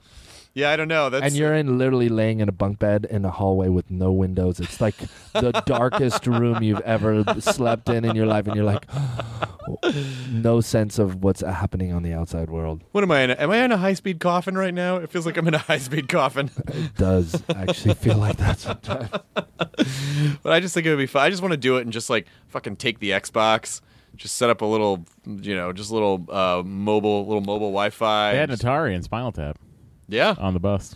[0.54, 1.08] Yeah, I don't know.
[1.08, 4.12] That's And you're in literally laying in a bunk bed in a hallway with no
[4.12, 4.60] windows.
[4.60, 4.96] It's like
[5.32, 8.84] the darkest room you've ever slept in in your life, and you're like,
[10.30, 12.82] no sense of what's happening on the outside world.
[12.92, 13.30] What am I in?
[13.30, 14.96] A, am I in a high speed coffin right now?
[14.96, 16.50] It feels like I'm in a high speed coffin.
[16.68, 19.08] It does actually feel like that sometimes.
[20.42, 21.22] But I just think it would be fun.
[21.22, 23.80] I just want to do it and just like fucking take the Xbox,
[24.16, 28.32] just set up a little, you know, just a little uh, mobile, little mobile Wi-Fi.
[28.32, 29.58] They had an Atari and Spinal Tap
[30.12, 30.34] yeah.
[30.38, 30.94] on the bus.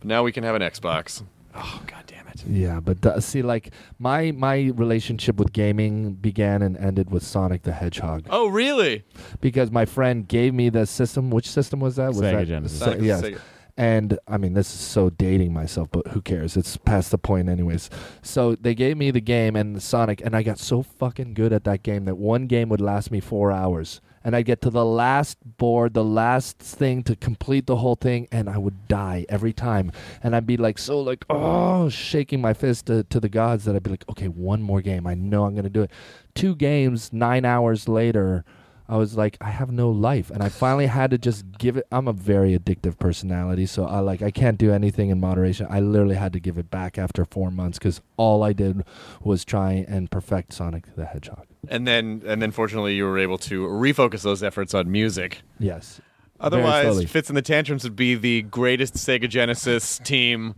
[0.00, 1.22] But now we can have an Xbox.
[1.54, 2.44] Oh god damn it!
[2.46, 7.62] Yeah, but the, see, like my my relationship with gaming began and ended with Sonic
[7.62, 9.04] the Hedgehog Oh really?
[9.40, 11.30] because my friend gave me the system.
[11.30, 12.08] Which system was that?
[12.08, 12.78] Was Sega that Genesis.
[12.78, 13.22] Se- Sonic- yes.
[13.22, 13.40] Sega.
[13.76, 16.56] And I mean, this is so dating myself, but who cares?
[16.56, 17.90] It's past the point, anyways.
[18.22, 21.52] So they gave me the game and the Sonic, and I got so fucking good
[21.52, 24.00] at that game that one game would last me four hours.
[24.28, 28.28] And I'd get to the last board, the last thing to complete the whole thing,
[28.30, 29.90] and I would die every time.
[30.22, 33.74] And I'd be like, so like, oh, shaking my fist to, to the gods that
[33.74, 35.06] I'd be like, okay, one more game.
[35.06, 35.90] I know I'm going to do it.
[36.34, 38.44] Two games, nine hours later,
[38.88, 41.86] I was like, I have no life, and I finally had to just give it.
[41.92, 45.66] I'm a very addictive personality, so I like I can't do anything in moderation.
[45.68, 48.84] I literally had to give it back after four months because all I did
[49.22, 51.46] was try and perfect Sonic the Hedgehog.
[51.68, 55.42] And then, and then, fortunately, you were able to refocus those efforts on music.
[55.58, 56.00] Yes.
[56.40, 57.04] Otherwise.
[57.10, 60.54] Fitz and the Tantrums would be the greatest Sega Genesis team,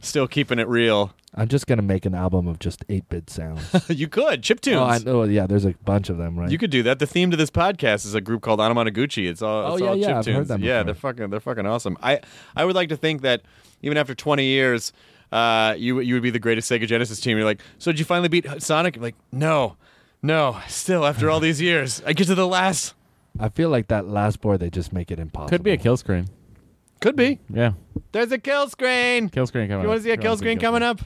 [0.00, 1.12] still keeping it real.
[1.36, 3.60] I'm just gonna make an album of just eight bit sounds.
[3.88, 4.76] you could chip tunes.
[4.78, 5.24] oh, I know.
[5.24, 6.50] Yeah, there's a bunch of them, right?
[6.50, 6.98] You could do that.
[7.00, 9.28] The theme to this podcast is a group called Anamanaguchi.
[9.28, 10.36] It's all, Oh, yeah, all yeah, chip I've tunes.
[10.36, 10.84] heard them yeah, before.
[10.84, 11.98] they're fucking, they're fucking awesome.
[12.02, 12.20] I,
[12.54, 13.42] I would like to think that
[13.82, 14.92] even after 20 years,
[15.32, 17.36] uh, you, you would be the greatest Sega Genesis team.
[17.36, 18.94] You're like, so did you finally beat Sonic?
[18.96, 19.76] I'm like, no,
[20.22, 20.60] no.
[20.68, 22.94] Still, after all these years, I get to the last.
[23.40, 25.48] I feel like that last board they just make it impossible.
[25.48, 26.28] Could be a kill screen.
[27.00, 27.40] Could be.
[27.52, 27.72] Yeah,
[28.12, 29.28] There's a kill screen.
[29.28, 29.82] kill screen coming.
[29.82, 31.00] You want to see a kill wanna screen coming up?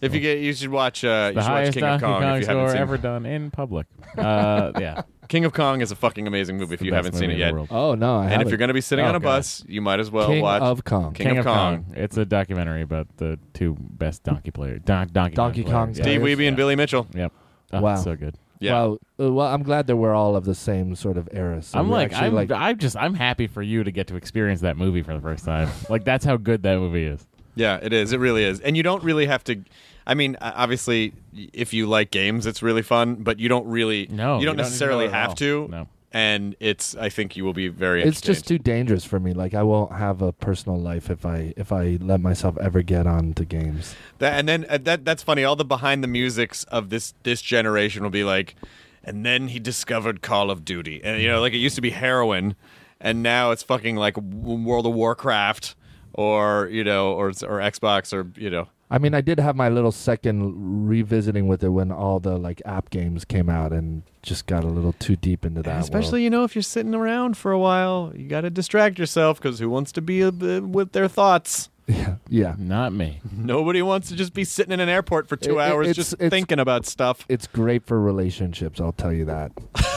[0.00, 1.02] If you get, you should watch.
[1.04, 2.68] Uh, you The should watch highest King of Donkey Kong, Kong if you haven't score
[2.70, 2.80] seen.
[2.80, 3.86] ever done in public.
[4.18, 6.74] Uh, yeah, King of Kong is a fucking amazing movie.
[6.74, 7.54] If you haven't seen it yet.
[7.70, 8.48] Oh no, I and if haven't.
[8.48, 9.28] you're going to be sitting Oh, on a God.
[9.36, 11.14] bus, you might as well King watch of Kong.
[11.14, 11.86] King, of, Kong.
[11.94, 14.82] It's a documentary about the two best donkey players.
[14.84, 16.06] Don- donkey Donkey Kong Kong players.
[16.06, 16.38] Steve players.
[16.38, 17.06] Wiebe and Billy Mitchell.
[17.14, 17.32] Yep.
[17.72, 17.96] Oh, Wow.
[17.96, 18.34] so good.
[18.60, 18.72] Yeah.
[18.74, 18.98] Wow.
[19.18, 21.60] Uh, well, I'm glad that we're all of the same sort of era.
[21.62, 24.06] So I'm we're like, actually I'm, like, I'm just, I'm happy for you to get
[24.08, 25.68] to experience that movie for the first time.
[25.88, 27.26] like that's how good that movie is.
[27.54, 28.12] Yeah, it is.
[28.12, 28.60] It really is.
[28.60, 29.62] And you don't really have to.
[30.06, 31.14] I mean, uh, obviously,
[31.52, 33.16] if you like games, it's really fun.
[33.16, 34.06] But you don't really.
[34.10, 35.68] No, you you don't don't necessarily know it have to.
[35.70, 35.88] No.
[36.12, 36.94] And it's.
[36.94, 38.02] I think you will be very.
[38.02, 39.32] it's just too dangerous for me.
[39.32, 43.06] Like I won't have a personal life if I if I let myself ever get
[43.06, 43.94] on to games.
[44.18, 45.42] That, and then uh, that that's funny.
[45.42, 48.54] All the behind the musics of this this generation will be like,
[49.02, 51.90] and then he discovered Call of Duty, and you know, like it used to be
[51.90, 52.54] heroin,
[53.00, 55.74] and now it's fucking like World of Warcraft,
[56.14, 58.68] or you know, or or Xbox, or you know.
[58.90, 62.62] I mean, I did have my little second revisiting with it when all the like
[62.64, 65.80] app games came out and just got a little too deep into that.
[65.80, 69.40] Especially, you know, if you're sitting around for a while, you got to distract yourself
[69.40, 71.70] because who wants to be uh, a, with their thoughts?
[71.88, 72.54] yeah, yeah.
[72.58, 73.20] Not me.
[73.36, 75.96] Nobody wants to just be sitting in an airport for two It- it- hours it's-
[75.96, 77.24] just it's- thinking about stuff.
[77.28, 78.80] It's great for relationships.
[78.80, 79.52] I'll tell you that.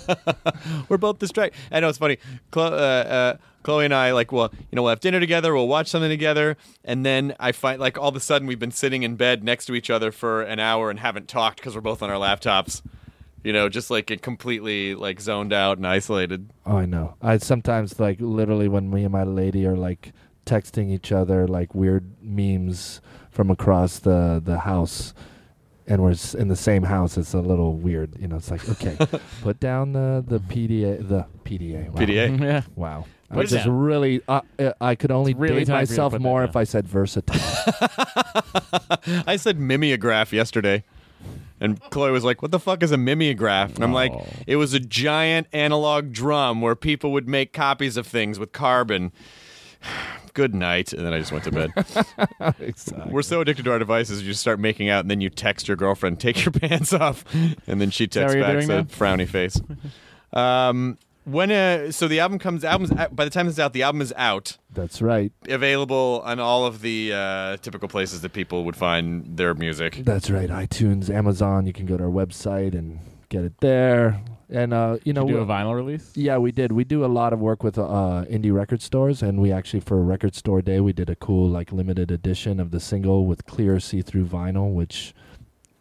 [0.88, 1.58] We're both distracted.
[1.70, 2.18] I know it's funny.
[2.50, 5.68] Chloe, uh, uh, Chloe and I, like, well, you know, we'll have dinner together, we'll
[5.68, 9.02] watch something together, and then I find, like, all of a sudden we've been sitting
[9.02, 12.02] in bed next to each other for an hour and haven't talked because we're both
[12.02, 12.82] on our laptops.
[13.44, 16.50] You know, just like it completely like zoned out and isolated.
[16.64, 17.16] Oh, I know.
[17.20, 20.12] I sometimes like literally when me and my lady are like
[20.46, 23.00] texting each other like weird memes
[23.32, 25.12] from across the the house,
[25.86, 27.16] and we're in the same house.
[27.16, 28.18] It's a little weird.
[28.18, 28.96] You know, it's like okay,
[29.42, 32.00] put down the the PDA the PDA wow.
[32.00, 32.40] PDA.
[32.42, 32.62] yeah.
[32.76, 33.06] Wow.
[33.30, 33.78] Put I it just down.
[33.78, 36.18] really, uh, uh, I could only It's really date time for you to myself put
[36.18, 36.48] that more down.
[36.50, 37.40] if I said versatile.
[39.26, 40.84] I said mimeograph yesterday.
[41.60, 44.26] And Chloe was like, "What the fuck is a mimeograph?" And I'm like, Oh.
[44.48, 49.12] "It was a giant analog drum where people would make copies of things with carbon."
[50.34, 51.70] Good night, and then I just went to bed.
[52.58, 53.12] exactly.
[53.12, 55.68] We're so addicted to our devices, you just start making out, and then you text
[55.68, 57.24] your girlfriend, "Take your pants off,"
[57.66, 58.82] and then she texts back, now?
[58.84, 59.60] frowny face.
[60.32, 63.82] um, when uh, so the album comes, album's out, by the time it's out, the
[63.82, 65.32] album is out, That's right.
[65.48, 70.00] available on all of the uh, typical places that people would find their music.
[70.02, 70.48] That's right.
[70.48, 71.66] iTunes, Amazon.
[71.66, 74.20] You can go to our website and get it there.
[74.52, 76.12] And uh, you know, You do a vinyl release?
[76.14, 76.72] yeah, we did.
[76.72, 77.82] We do a lot of work with uh,
[78.30, 81.72] indie record stores, and we actually for Record Store Day we did a cool like
[81.72, 85.14] limited edition of the single with clear see-through vinyl, which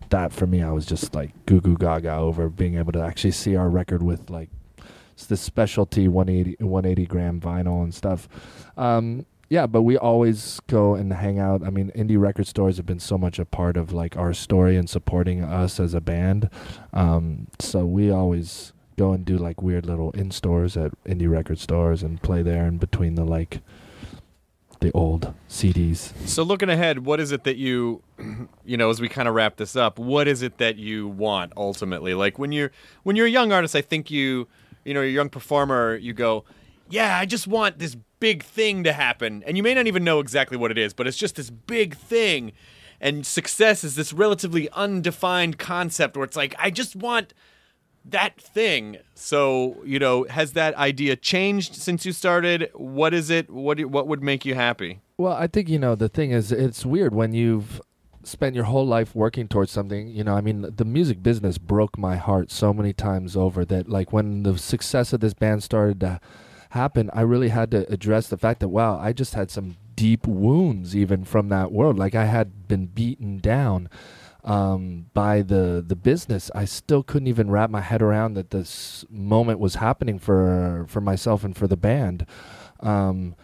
[0.09, 3.31] that for me I was just like goo goo gaga over being able to actually
[3.31, 4.49] see our record with like
[5.27, 8.27] this specialty 180 180 gram vinyl and stuff.
[8.77, 11.61] Um, yeah, but we always go and hang out.
[11.61, 14.77] I mean, indie record stores have been so much a part of like our story
[14.77, 16.49] and supporting us as a band.
[16.93, 21.59] Um, so we always go and do like weird little in stores at indie record
[21.59, 23.59] stores and play there in between the like
[24.79, 26.13] the old CDs.
[26.25, 28.03] So looking ahead, what is it that you,
[28.63, 31.51] you know, as we kind of wrap this up, what is it that you want
[31.57, 32.13] ultimately?
[32.13, 32.71] Like when you're
[33.03, 34.47] when you're a young artist, I think you,
[34.85, 36.45] you know, you're a young performer, you go,
[36.91, 40.19] yeah, I just want this big thing to happen, and you may not even know
[40.19, 42.51] exactly what it is, but it's just this big thing.
[42.99, 47.33] And success is this relatively undefined concept where it's like, I just want
[48.05, 48.97] that thing.
[49.15, 52.69] So, you know, has that idea changed since you started?
[52.75, 53.49] What is it?
[53.49, 55.01] What do- what would make you happy?
[55.17, 57.81] Well, I think you know the thing is it's weird when you've
[58.23, 60.07] spent your whole life working towards something.
[60.07, 63.89] You know, I mean, the music business broke my heart so many times over that.
[63.89, 66.19] Like when the success of this band started to
[66.71, 70.25] happen, I really had to address the fact that wow, I just had some deep
[70.25, 71.97] wounds even from that world.
[71.97, 73.89] Like I had been beaten down
[74.43, 76.49] um, by the the business.
[76.55, 81.01] I still couldn't even wrap my head around that this moment was happening for for
[81.01, 82.25] myself and for the band.
[82.79, 83.35] Um,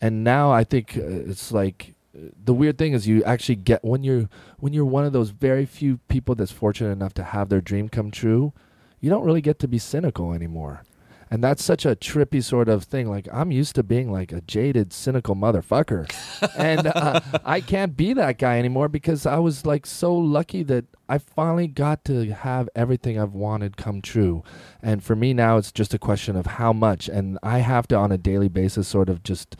[0.00, 4.04] and now I think uh, it's like the weird thing is you actually get when
[4.04, 4.28] you're
[4.58, 7.88] when you're one of those very few people that's fortunate enough to have their dream
[7.88, 8.52] come true,
[9.00, 10.82] you don't really get to be cynical anymore.
[11.30, 13.08] And that's such a trippy sort of thing.
[13.08, 16.10] Like I'm used to being like a jaded, cynical motherfucker,
[16.56, 20.84] and uh, I can't be that guy anymore because I was like so lucky that
[21.08, 24.42] I finally got to have everything I've wanted come true.
[24.82, 27.96] And for me now, it's just a question of how much, and I have to
[27.96, 29.56] on a daily basis sort of just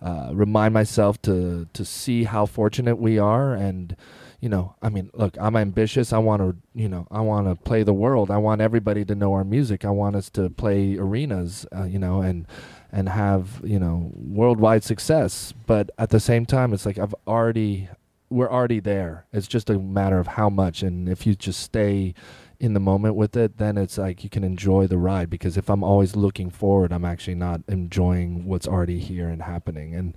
[0.00, 3.96] uh, remind myself to to see how fortunate we are and
[4.40, 6.12] you know i mean look i'm ambitious.
[6.12, 8.30] I want to you know i want to play the world.
[8.30, 9.84] I want everybody to know our music.
[9.84, 12.46] I want us to play arenas uh, you know and
[12.92, 15.52] and have you know worldwide success.
[15.66, 17.88] But at the same time it's like i've already
[18.30, 19.26] we're already there.
[19.32, 20.82] It's just a matter of how much.
[20.82, 22.14] And if you just stay
[22.60, 25.30] in the moment with it, then it's like you can enjoy the ride.
[25.30, 29.94] Because if I'm always looking forward, I'm actually not enjoying what's already here and happening.
[29.94, 30.14] And,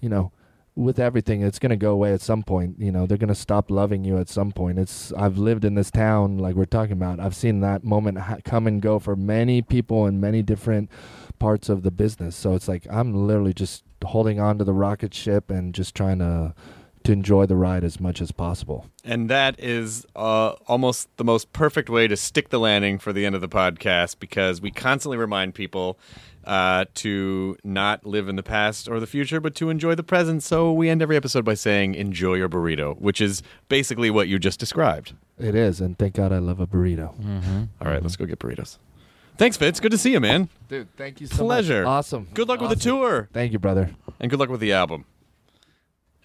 [0.00, 0.32] you know,
[0.74, 2.76] with everything, it's going to go away at some point.
[2.78, 4.78] You know, they're going to stop loving you at some point.
[4.78, 7.20] It's I've lived in this town, like we're talking about.
[7.20, 10.90] I've seen that moment ha- come and go for many people in many different
[11.38, 12.36] parts of the business.
[12.36, 16.18] So it's like I'm literally just holding on to the rocket ship and just trying
[16.20, 16.54] to
[17.04, 18.86] to enjoy the ride as much as possible.
[19.04, 23.26] And that is uh, almost the most perfect way to stick the landing for the
[23.26, 25.98] end of the podcast because we constantly remind people
[26.44, 30.42] uh, to not live in the past or the future, but to enjoy the present.
[30.42, 34.38] So we end every episode by saying, enjoy your burrito, which is basically what you
[34.38, 35.14] just described.
[35.38, 37.18] It is, and thank God I love a burrito.
[37.20, 37.62] Mm-hmm.
[37.80, 38.78] All right, let's go get burritos.
[39.38, 39.80] Thanks, Fitz.
[39.80, 40.48] Good to see you, man.
[40.68, 41.46] Dude, thank you so much.
[41.46, 41.82] Pleasure.
[41.82, 41.88] much.
[41.88, 42.28] Awesome.
[42.34, 43.28] Good luck with the tour.
[43.32, 43.90] Thank you, brother.
[44.20, 45.04] and good luck with the album.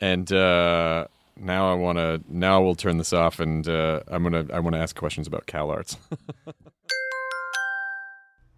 [0.02, 2.22] And uh, now I want to.
[2.28, 4.46] Now we'll turn this off, and uh, I'm gonna.
[4.54, 5.98] I want to ask questions about Cal Arts.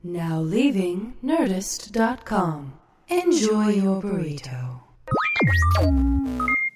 [0.03, 2.73] Now leaving Nerdist.com.
[3.09, 4.79] Enjoy your burrito.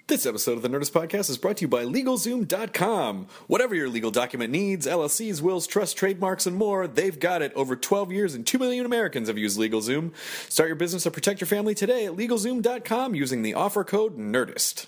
[0.08, 3.28] This episode of the Nerdist Podcast is brought to you by LegalZoom.com.
[3.48, 7.54] Whatever your legal document needs, LLCs, wills, trusts, trademarks, and more, they've got it.
[7.54, 10.12] Over 12 years and 2 million Americans have used LegalZoom.
[10.50, 14.88] Start your business or protect your family today at LegalZoom.com using the offer code NERDIST.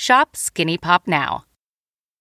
[0.00, 1.44] Shop Skinny Pop now.